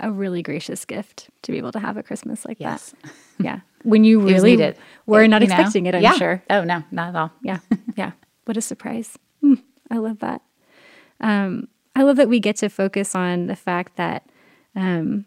a 0.00 0.10
really 0.10 0.42
gracious 0.42 0.84
gift 0.84 1.30
to 1.42 1.52
be 1.52 1.58
able 1.58 1.72
to 1.72 1.80
have 1.80 1.96
a 1.96 2.02
Christmas 2.02 2.44
like 2.44 2.58
yes. 2.60 2.94
that. 3.02 3.12
Yeah. 3.40 3.60
When 3.82 4.04
you 4.04 4.20
really 4.20 4.76
were 5.06 5.26
not 5.26 5.42
expecting 5.42 5.84
know? 5.84 5.88
it, 5.88 5.94
I'm 5.96 6.02
yeah. 6.02 6.12
sure. 6.12 6.42
Oh, 6.48 6.62
no, 6.62 6.84
not 6.92 7.08
at 7.08 7.16
all. 7.16 7.32
Yeah. 7.42 7.58
Yeah. 7.96 8.12
What 8.44 8.56
a 8.56 8.60
surprise. 8.60 9.18
Mm, 9.42 9.60
I 9.90 9.96
love 9.96 10.20
that. 10.20 10.42
Um, 11.20 11.68
I 11.96 12.02
love 12.02 12.16
that 12.16 12.28
we 12.28 12.38
get 12.38 12.56
to 12.56 12.68
focus 12.68 13.16
on 13.16 13.46
the 13.46 13.56
fact 13.56 13.96
that 13.96 14.24
um, 14.76 15.26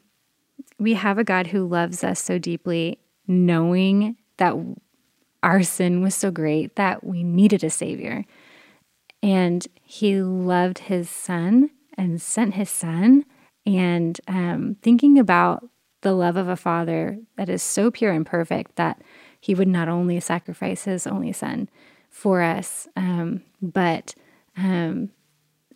we 0.79 0.93
have 0.93 1.17
a 1.17 1.23
God 1.23 1.47
who 1.47 1.67
loves 1.67 2.03
us 2.03 2.21
so 2.21 2.37
deeply, 2.37 2.99
knowing 3.27 4.17
that 4.37 4.55
our 5.41 5.63
sin 5.63 6.01
was 6.01 6.15
so 6.15 6.31
great 6.31 6.75
that 6.75 7.03
we 7.03 7.23
needed 7.23 7.63
a 7.63 7.69
Savior. 7.69 8.25
And 9.23 9.65
He 9.83 10.21
loved 10.21 10.79
His 10.79 11.09
Son 11.09 11.69
and 11.97 12.21
sent 12.21 12.55
His 12.55 12.69
Son. 12.69 13.25
And 13.65 14.19
um, 14.27 14.77
thinking 14.83 15.17
about 15.17 15.67
the 16.01 16.13
love 16.13 16.37
of 16.37 16.47
a 16.47 16.55
Father 16.55 17.17
that 17.35 17.49
is 17.49 17.63
so 17.63 17.89
pure 17.89 18.11
and 18.11 18.25
perfect 18.25 18.75
that 18.75 19.01
He 19.39 19.55
would 19.55 19.67
not 19.67 19.87
only 19.87 20.19
sacrifice 20.19 20.83
His 20.83 21.07
only 21.07 21.31
Son 21.31 21.69
for 22.09 22.41
us, 22.41 22.87
um, 22.95 23.41
but 23.61 24.13
um, 24.57 25.09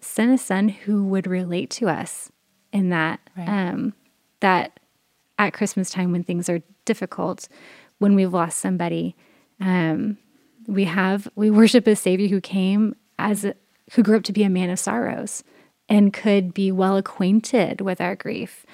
send 0.02 0.32
a 0.32 0.38
Son 0.38 0.70
who 0.70 1.06
would 1.06 1.26
relate 1.26 1.70
to 1.72 1.90
us 1.90 2.32
in 2.72 2.90
that. 2.90 3.20
Right. 3.36 3.48
Um, 3.48 3.94
that 4.42 4.80
at 5.40 5.54
Christmas 5.54 5.90
time 5.90 6.12
when 6.12 6.24
things 6.24 6.50
are 6.50 6.62
difficult, 6.86 7.48
when 7.98 8.14
we've 8.14 8.34
lost 8.34 8.60
somebody. 8.60 9.16
Um, 9.60 10.18
we 10.68 10.84
have 10.84 11.28
we 11.36 11.50
worship 11.50 11.88
a 11.88 11.96
Savior 11.96 12.28
who 12.28 12.42
came 12.42 12.96
as 13.18 13.46
a, 13.46 13.56
who 13.94 14.04
grew 14.04 14.18
up 14.18 14.24
to 14.24 14.34
be 14.34 14.44
a 14.44 14.50
man 14.50 14.70
of 14.70 14.78
sorrows 14.78 15.44
and 15.88 16.14
could 16.14 16.54
be 16.54 16.72
well 16.72 16.98
acquainted 16.98 17.82
with 17.82 18.00
our 18.00 18.16
grief, 18.16 18.66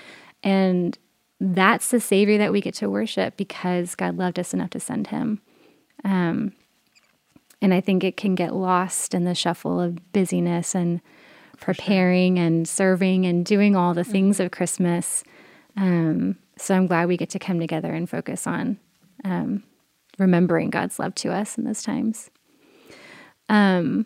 and 0.44 0.98
that's 1.40 1.92
the 1.92 2.02
Savior 2.02 2.38
that 2.40 2.52
we 2.52 2.60
get 2.60 2.74
to 2.76 2.90
worship 2.90 3.38
because 3.38 3.96
God 3.96 4.18
loved 4.18 4.40
us 4.40 4.54
enough 4.54 4.72
to 4.72 4.80
send 4.80 5.08
Him. 5.08 5.42
Um, 6.04 6.54
and 7.62 7.74
I 7.74 7.82
think 7.82 8.04
it 8.04 8.18
can 8.18 8.36
get 8.36 8.54
lost 8.54 9.14
in 9.14 9.24
the 9.24 9.34
shuffle 9.34 9.80
of 9.80 10.12
busyness 10.12 10.76
and 10.76 11.02
preparing 11.60 12.36
sure. 12.36 12.46
and 12.46 12.68
serving 12.68 13.26
and 13.26 13.46
doing 13.46 13.76
all 13.76 13.94
the 13.94 14.04
things 14.04 14.38
mm-hmm. 14.38 14.46
of 14.46 14.52
Christmas. 14.52 15.24
Um, 15.78 16.38
so 16.58 16.76
I'm 16.76 16.88
glad 16.88 17.08
we 17.08 17.18
get 17.18 17.30
to 17.32 17.40
come 17.40 17.60
together 17.60 17.94
and 17.94 18.10
focus 18.10 18.48
on 18.48 18.80
um, 19.24 19.64
remembering 20.18 20.70
God's 20.70 21.00
love 21.00 21.16
to 21.16 21.32
us 21.32 21.58
in 21.58 21.64
those 21.64 21.84
times. 21.84 22.30
Um, 23.50 24.06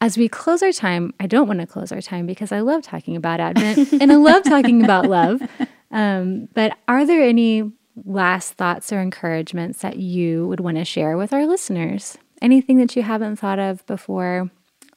as 0.00 0.18
we 0.18 0.28
close 0.28 0.62
our 0.62 0.72
time, 0.72 1.14
I 1.18 1.26
don't 1.26 1.48
want 1.48 1.60
to 1.60 1.66
close 1.66 1.90
our 1.90 2.00
time 2.00 2.26
because 2.26 2.52
I 2.52 2.60
love 2.60 2.82
talking 2.82 3.16
about 3.16 3.40
Advent 3.40 3.92
and 4.00 4.12
I 4.12 4.16
love 4.16 4.44
talking 4.44 4.84
about 4.84 5.06
love. 5.06 5.42
Um, 5.90 6.48
but 6.54 6.76
are 6.88 7.06
there 7.06 7.22
any 7.22 7.70
last 8.04 8.54
thoughts 8.54 8.92
or 8.92 9.00
encouragements 9.00 9.80
that 9.80 9.96
you 9.96 10.46
would 10.48 10.60
want 10.60 10.76
to 10.76 10.84
share 10.84 11.16
with 11.16 11.32
our 11.32 11.46
listeners? 11.46 12.18
Anything 12.42 12.78
that 12.78 12.96
you 12.96 13.02
haven't 13.02 13.36
thought 13.36 13.58
of 13.58 13.86
before, 13.86 14.50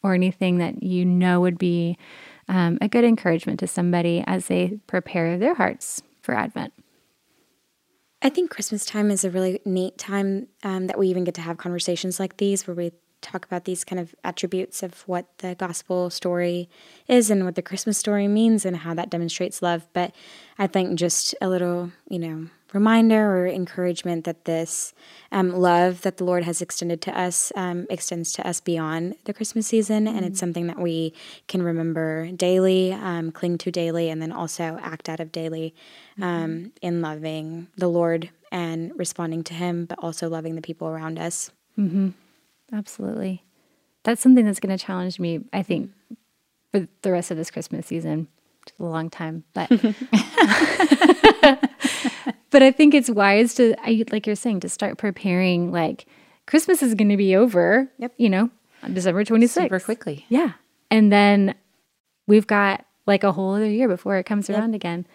or 0.03 0.13
anything 0.13 0.57
that 0.57 0.81
you 0.83 1.05
know 1.05 1.41
would 1.41 1.57
be 1.57 1.97
um, 2.47 2.77
a 2.81 2.87
good 2.87 3.03
encouragement 3.03 3.59
to 3.59 3.67
somebody 3.67 4.23
as 4.25 4.47
they 4.47 4.79
prepare 4.87 5.37
their 5.37 5.55
hearts 5.55 6.01
for 6.21 6.33
Advent. 6.33 6.73
I 8.21 8.29
think 8.29 8.49
Christmas 8.49 8.85
time 8.85 9.11
is 9.11 9.23
a 9.23 9.29
really 9.29 9.61
neat 9.63 9.97
time 9.97 10.47
um, 10.63 10.87
that 10.87 10.97
we 10.97 11.07
even 11.07 11.23
get 11.23 11.35
to 11.35 11.41
have 11.41 11.57
conversations 11.57 12.19
like 12.19 12.37
these 12.37 12.65
where 12.65 12.75
we 12.75 12.91
talk 13.21 13.45
about 13.45 13.65
these 13.65 13.83
kind 13.83 13.99
of 13.99 14.15
attributes 14.23 14.83
of 14.83 15.01
what 15.07 15.25
the 15.39 15.55
gospel 15.55 16.09
story 16.09 16.69
is 17.07 17.29
and 17.29 17.45
what 17.45 17.55
the 17.55 17.61
Christmas 17.61 17.97
story 17.97 18.27
means 18.27 18.65
and 18.65 18.77
how 18.77 18.93
that 18.93 19.09
demonstrates 19.09 19.61
love. 19.61 19.87
But 19.93 20.13
I 20.57 20.67
think 20.67 20.97
just 20.97 21.35
a 21.41 21.49
little, 21.49 21.91
you 22.09 22.19
know, 22.19 22.47
reminder 22.73 23.37
or 23.37 23.47
encouragement 23.47 24.25
that 24.25 24.45
this 24.45 24.93
um, 25.31 25.51
love 25.51 26.01
that 26.01 26.17
the 26.17 26.23
Lord 26.23 26.43
has 26.43 26.61
extended 26.61 27.01
to 27.03 27.19
us 27.19 27.51
um, 27.55 27.87
extends 27.89 28.33
to 28.33 28.47
us 28.47 28.59
beyond 28.59 29.15
the 29.25 29.33
Christmas 29.33 29.67
season. 29.67 30.05
Mm-hmm. 30.05 30.17
And 30.17 30.25
it's 30.25 30.37
mm. 30.37 30.39
something 30.39 30.67
that 30.67 30.79
we 30.79 31.13
can 31.47 31.63
remember 31.63 32.29
daily, 32.31 32.93
um, 32.93 33.31
cling 33.31 33.57
to 33.59 33.71
daily, 33.71 34.09
and 34.09 34.21
then 34.21 34.31
also 34.31 34.77
act 34.81 35.09
out 35.09 35.19
of 35.19 35.31
daily 35.31 35.73
um, 36.21 36.49
mm-hmm. 36.49 36.67
in 36.81 37.01
loving 37.01 37.67
the 37.77 37.87
Lord 37.87 38.29
and 38.51 38.91
responding 38.97 39.43
to 39.45 39.53
Him, 39.53 39.85
but 39.85 39.99
also 39.99 40.29
loving 40.29 40.55
the 40.55 40.61
people 40.61 40.87
around 40.87 41.19
us. 41.19 41.51
Mm-hmm. 41.77 42.09
Absolutely. 42.73 43.43
That's 44.03 44.21
something 44.21 44.45
that's 44.45 44.59
going 44.59 44.77
to 44.77 44.83
challenge 44.83 45.19
me, 45.19 45.41
I 45.51 45.63
think, 45.63 45.91
for 46.71 46.87
the 47.01 47.11
rest 47.11 47.31
of 47.31 47.37
this 47.37 47.51
Christmas 47.51 47.87
season. 47.87 48.27
A 48.79 48.83
long 48.83 49.09
time, 49.09 49.43
but 49.53 49.69
but 52.49 52.63
I 52.63 52.71
think 52.71 52.93
it's 52.93 53.09
wise 53.09 53.53
to, 53.55 53.75
I, 53.81 54.03
like 54.11 54.25
you're 54.27 54.35
saying, 54.35 54.61
to 54.61 54.69
start 54.69 54.97
preparing. 54.97 55.71
Like 55.71 56.05
Christmas 56.45 56.81
is 56.81 56.95
going 56.95 57.09
to 57.09 57.17
be 57.17 57.35
over. 57.35 57.89
Yep. 57.97 58.13
You 58.17 58.29
know, 58.29 58.49
on 58.83 58.93
December 58.93 59.23
26th. 59.23 59.49
Super 59.49 59.79
quickly. 59.79 60.25
Yeah, 60.29 60.53
and 60.91 61.11
then 61.11 61.55
we've 62.27 62.47
got 62.47 62.85
like 63.05 63.23
a 63.23 63.31
whole 63.31 63.55
other 63.55 63.69
year 63.69 63.87
before 63.87 64.17
it 64.17 64.25
comes 64.25 64.49
Yep. 64.49 64.59
around 64.59 64.75
again. 64.75 65.05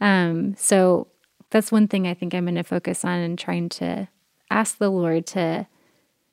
Um, 0.00 0.54
so 0.56 1.08
that's 1.50 1.72
one 1.72 1.88
thing 1.88 2.06
I 2.06 2.14
think 2.14 2.34
I'm 2.34 2.44
going 2.44 2.56
to 2.56 2.62
focus 2.62 3.04
on 3.04 3.18
and 3.20 3.38
trying 3.38 3.68
to 3.70 4.08
ask 4.50 4.78
the 4.78 4.90
Lord 4.90 5.26
to 5.28 5.66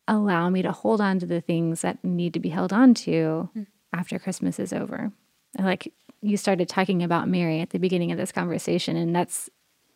allow 0.08 0.50
me 0.50 0.62
to 0.62 0.72
hold 0.72 1.00
on 1.00 1.20
to 1.20 1.26
the 1.26 1.40
things 1.40 1.82
that 1.82 2.04
need 2.04 2.34
to 2.34 2.40
be 2.40 2.50
held 2.50 2.74
on 2.74 2.94
to 2.94 3.50
after 3.94 4.20
Christmas 4.20 4.60
is 4.60 4.74
over. 4.74 5.12
Like 5.58 5.94
you 6.24 6.38
started 6.38 6.70
talking 6.70 7.04
about 7.04 7.28
Mary 7.28 7.60
at 7.60 7.72
the 7.72 7.80
beginning 7.80 8.12
of 8.12 8.18
this 8.18 8.32
conversation, 8.32 8.96
and 8.96 9.16
that's 9.16 9.50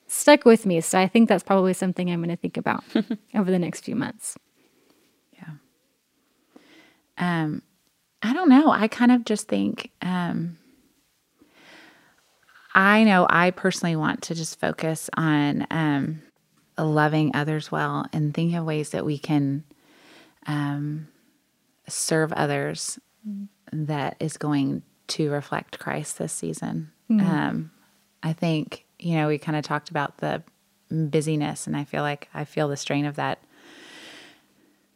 stuck 0.07 0.45
with 0.45 0.65
me. 0.65 0.81
So 0.81 0.99
I 0.99 1.07
think 1.07 1.29
that's 1.29 1.43
probably 1.43 1.73
something 1.73 2.09
I'm 2.09 2.19
going 2.19 2.29
to 2.29 2.39
think 2.39 2.57
about 2.57 2.83
over 3.35 3.49
the 3.49 3.59
next 3.59 3.85
few 3.85 3.95
months. 3.95 4.37
Yeah. 5.33 5.53
Um, 7.17 7.61
I 8.21 8.33
don't 8.33 8.49
know. 8.49 8.71
I 8.71 8.87
kind 8.87 9.11
of 9.11 9.25
just 9.25 9.47
think 9.47 9.91
um, 10.01 10.57
I 12.73 13.03
know 13.03 13.25
I 13.29 13.51
personally 13.51 13.95
want 13.95 14.21
to 14.23 14.35
just 14.35 14.59
focus 14.59 15.09
on 15.15 15.65
um, 15.71 16.21
loving 16.77 17.31
others 17.33 17.71
well 17.71 18.05
and 18.13 18.33
think 18.33 18.53
of 18.53 18.65
ways 18.65 18.89
that 18.89 19.05
we 19.05 19.17
can 19.17 19.63
um, 20.45 21.07
serve 21.87 22.31
others 22.33 22.99
that 23.71 24.17
is 24.19 24.37
going 24.37 24.83
to 25.07 25.31
reflect 25.31 25.79
Christ 25.79 26.17
this 26.17 26.33
season. 26.33 26.91
Um, 27.21 27.71
I 28.23 28.33
think, 28.33 28.85
you 28.99 29.15
know, 29.15 29.27
we 29.27 29.37
kind 29.37 29.57
of 29.57 29.63
talked 29.63 29.89
about 29.89 30.17
the 30.17 30.43
busyness, 30.89 31.67
and 31.67 31.75
I 31.77 31.83
feel 31.83 32.01
like 32.01 32.27
I 32.33 32.43
feel 32.45 32.67
the 32.67 32.77
strain 32.77 33.05
of 33.05 33.15
that 33.15 33.39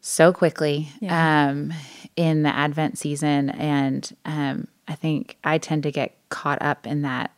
so 0.02 0.34
quickly 0.34 0.90
um, 1.08 1.74
in 2.16 2.44
the 2.44 2.50
Advent 2.50 2.98
season. 2.98 3.50
And 3.52 4.12
um, 4.26 4.68
I 4.88 4.96
think 4.96 5.38
I 5.44 5.58
tend 5.58 5.84
to 5.84 5.92
get 5.92 6.18
caught 6.30 6.62
up 6.62 6.88
in 6.88 7.04
that 7.04 7.32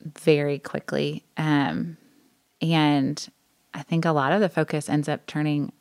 very 0.00 0.58
quickly. 0.58 1.24
Um, 1.36 1.96
and 2.60 3.26
I 3.74 3.82
think 3.82 4.04
a 4.04 4.12
lot 4.12 4.32
of 4.32 4.40
the 4.40 4.48
focus 4.48 4.88
ends 4.88 5.08
up 5.08 5.26
turning 5.26 5.72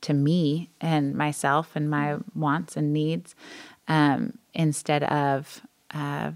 to 0.00 0.12
me 0.12 0.70
and 0.80 1.14
myself 1.14 1.72
and 1.74 1.88
my 1.88 2.18
wants 2.34 2.76
and 2.76 2.92
needs 2.92 3.34
um, 3.88 4.38
instead 4.54 5.04
of 5.04 5.62
uh, 5.92 6.32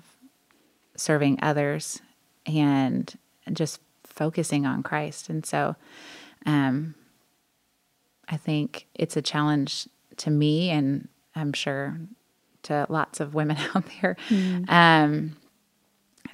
serving 0.97 1.39
others 1.43 2.01
and 2.47 3.17
just 3.53 3.81
focusing 4.05 4.67
on 4.67 4.83
Christ. 4.83 5.29
And 5.29 5.45
so 5.47 5.77
um, 6.47 6.95
I 8.29 8.37
think 8.37 8.87
it's 8.95 9.17
a 9.17 9.23
challenge 9.23 9.89
to 10.19 10.31
me, 10.31 10.71
and 10.71 11.09
I'm 11.35 11.53
sure 11.53 11.99
to 12.65 12.87
lots 12.89 13.21
of 13.21 13.35
women 13.35 13.57
out 13.75 13.85
there, 14.01 14.17
um, 14.69 15.37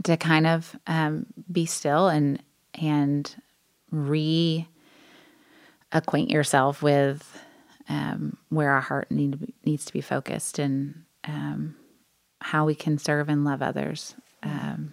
to 0.02 0.16
kind 0.16 0.46
of 0.46 0.76
um, 0.86 1.26
be 1.50 1.66
still 1.66 2.08
and 2.08 2.42
and 2.74 3.34
re 3.90 4.66
acquaint 5.92 6.30
yourself 6.30 6.82
with 6.82 7.40
um, 7.88 8.36
where 8.48 8.72
our 8.72 8.80
heart 8.80 9.10
need 9.10 9.52
needs 9.64 9.84
to 9.84 9.92
be 9.92 10.00
focused 10.00 10.58
and 10.58 11.03
um, 11.26 11.76
how 12.40 12.64
we 12.64 12.74
can 12.74 12.98
serve 12.98 13.28
and 13.28 13.44
love 13.44 13.62
others 13.62 14.14
um, 14.42 14.92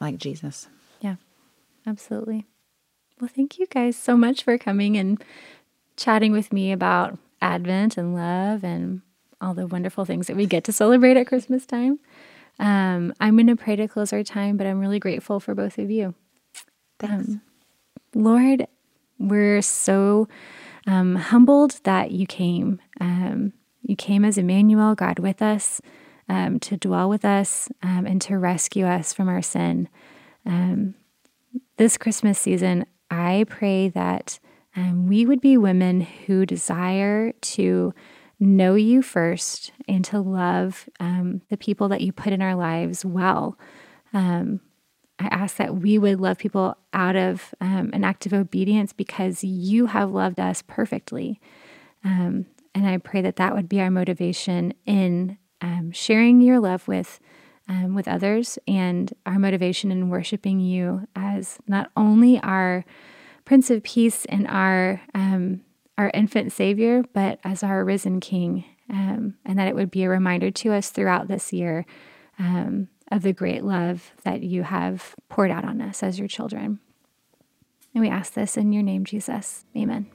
like 0.00 0.18
Jesus. 0.18 0.68
Yeah, 1.00 1.16
absolutely. 1.86 2.46
Well, 3.20 3.30
thank 3.34 3.58
you 3.58 3.66
guys 3.66 3.96
so 3.96 4.16
much 4.16 4.42
for 4.42 4.56
coming 4.58 4.96
and 4.96 5.22
chatting 5.96 6.32
with 6.32 6.52
me 6.52 6.72
about 6.72 7.18
Advent 7.42 7.96
and 7.96 8.14
love 8.14 8.64
and 8.64 9.02
all 9.40 9.54
the 9.54 9.66
wonderful 9.66 10.04
things 10.04 10.26
that 10.26 10.36
we 10.36 10.46
get 10.46 10.64
to 10.64 10.72
celebrate 10.72 11.16
at 11.16 11.26
Christmas 11.26 11.66
time. 11.66 11.98
Um, 12.58 13.14
I'm 13.20 13.36
going 13.36 13.46
to 13.46 13.56
pray 13.56 13.76
to 13.76 13.88
close 13.88 14.12
our 14.12 14.22
time, 14.22 14.56
but 14.56 14.66
I'm 14.66 14.80
really 14.80 14.98
grateful 14.98 15.40
for 15.40 15.54
both 15.54 15.78
of 15.78 15.90
you. 15.90 16.14
Thanks. 16.98 17.32
Lord, 18.14 18.66
we're 19.18 19.62
so 19.62 20.28
um, 20.86 21.16
humbled 21.16 21.80
that 21.84 22.10
you 22.10 22.26
came. 22.26 22.80
Um, 23.00 23.52
you 23.82 23.96
came 23.96 24.24
as 24.24 24.38
Emmanuel, 24.38 24.94
God 24.94 25.18
with 25.18 25.42
us, 25.42 25.80
um, 26.28 26.60
to 26.60 26.76
dwell 26.76 27.08
with 27.08 27.24
us 27.24 27.68
um, 27.82 28.06
and 28.06 28.20
to 28.22 28.38
rescue 28.38 28.86
us 28.86 29.12
from 29.12 29.28
our 29.28 29.42
sin. 29.42 29.88
Um, 30.46 30.94
this 31.76 31.96
Christmas 31.96 32.38
season, 32.38 32.86
I 33.10 33.46
pray 33.48 33.88
that 33.88 34.38
um, 34.76 35.08
we 35.08 35.26
would 35.26 35.40
be 35.40 35.56
women 35.56 36.02
who 36.02 36.46
desire 36.46 37.32
to 37.32 37.92
know 38.38 38.74
you 38.74 39.02
first 39.02 39.72
and 39.88 40.04
to 40.06 40.20
love 40.20 40.88
um, 41.00 41.42
the 41.50 41.56
people 41.56 41.88
that 41.88 42.00
you 42.00 42.12
put 42.12 42.32
in 42.32 42.40
our 42.40 42.54
lives 42.54 43.04
well. 43.04 43.58
Um, 44.12 44.60
I 45.18 45.26
ask 45.26 45.56
that 45.56 45.76
we 45.76 45.98
would 45.98 46.20
love 46.20 46.38
people 46.38 46.76
out 46.94 47.14
of 47.14 47.54
um, 47.60 47.90
an 47.92 48.04
act 48.04 48.24
of 48.24 48.32
obedience 48.32 48.92
because 48.92 49.44
you 49.44 49.86
have 49.86 50.10
loved 50.10 50.40
us 50.40 50.62
perfectly. 50.66 51.40
Um, 52.02 52.46
and 52.74 52.86
I 52.86 52.98
pray 52.98 53.20
that 53.22 53.36
that 53.36 53.54
would 53.54 53.68
be 53.68 53.80
our 53.80 53.90
motivation 53.90 54.74
in 54.86 55.38
um, 55.60 55.92
sharing 55.92 56.40
your 56.40 56.60
love 56.60 56.86
with 56.88 57.20
um, 57.68 57.94
with 57.94 58.08
others 58.08 58.58
and 58.66 59.12
our 59.26 59.38
motivation 59.38 59.92
in 59.92 60.08
worshiping 60.08 60.58
you 60.58 61.06
as 61.14 61.58
not 61.68 61.90
only 61.96 62.40
our 62.40 62.84
Prince 63.44 63.70
of 63.70 63.82
Peace 63.82 64.24
and 64.24 64.46
our 64.48 65.00
um, 65.14 65.62
our 65.98 66.10
infant 66.14 66.52
Savior, 66.52 67.02
but 67.12 67.38
as 67.44 67.62
our 67.62 67.84
risen 67.84 68.20
King, 68.20 68.64
um, 68.88 69.34
and 69.44 69.58
that 69.58 69.68
it 69.68 69.74
would 69.74 69.90
be 69.90 70.04
a 70.04 70.08
reminder 70.08 70.50
to 70.50 70.72
us 70.72 70.90
throughout 70.90 71.28
this 71.28 71.52
year 71.52 71.84
um, 72.38 72.88
of 73.12 73.22
the 73.22 73.32
great 73.32 73.64
love 73.64 74.12
that 74.24 74.42
you 74.42 74.62
have 74.62 75.14
poured 75.28 75.50
out 75.50 75.64
on 75.64 75.80
us 75.80 76.02
as 76.02 76.18
your 76.18 76.28
children. 76.28 76.80
And 77.94 78.02
we 78.02 78.08
ask 78.08 78.32
this 78.32 78.56
in 78.56 78.72
your 78.72 78.82
name, 78.82 79.04
Jesus. 79.04 79.64
Amen. 79.76 80.06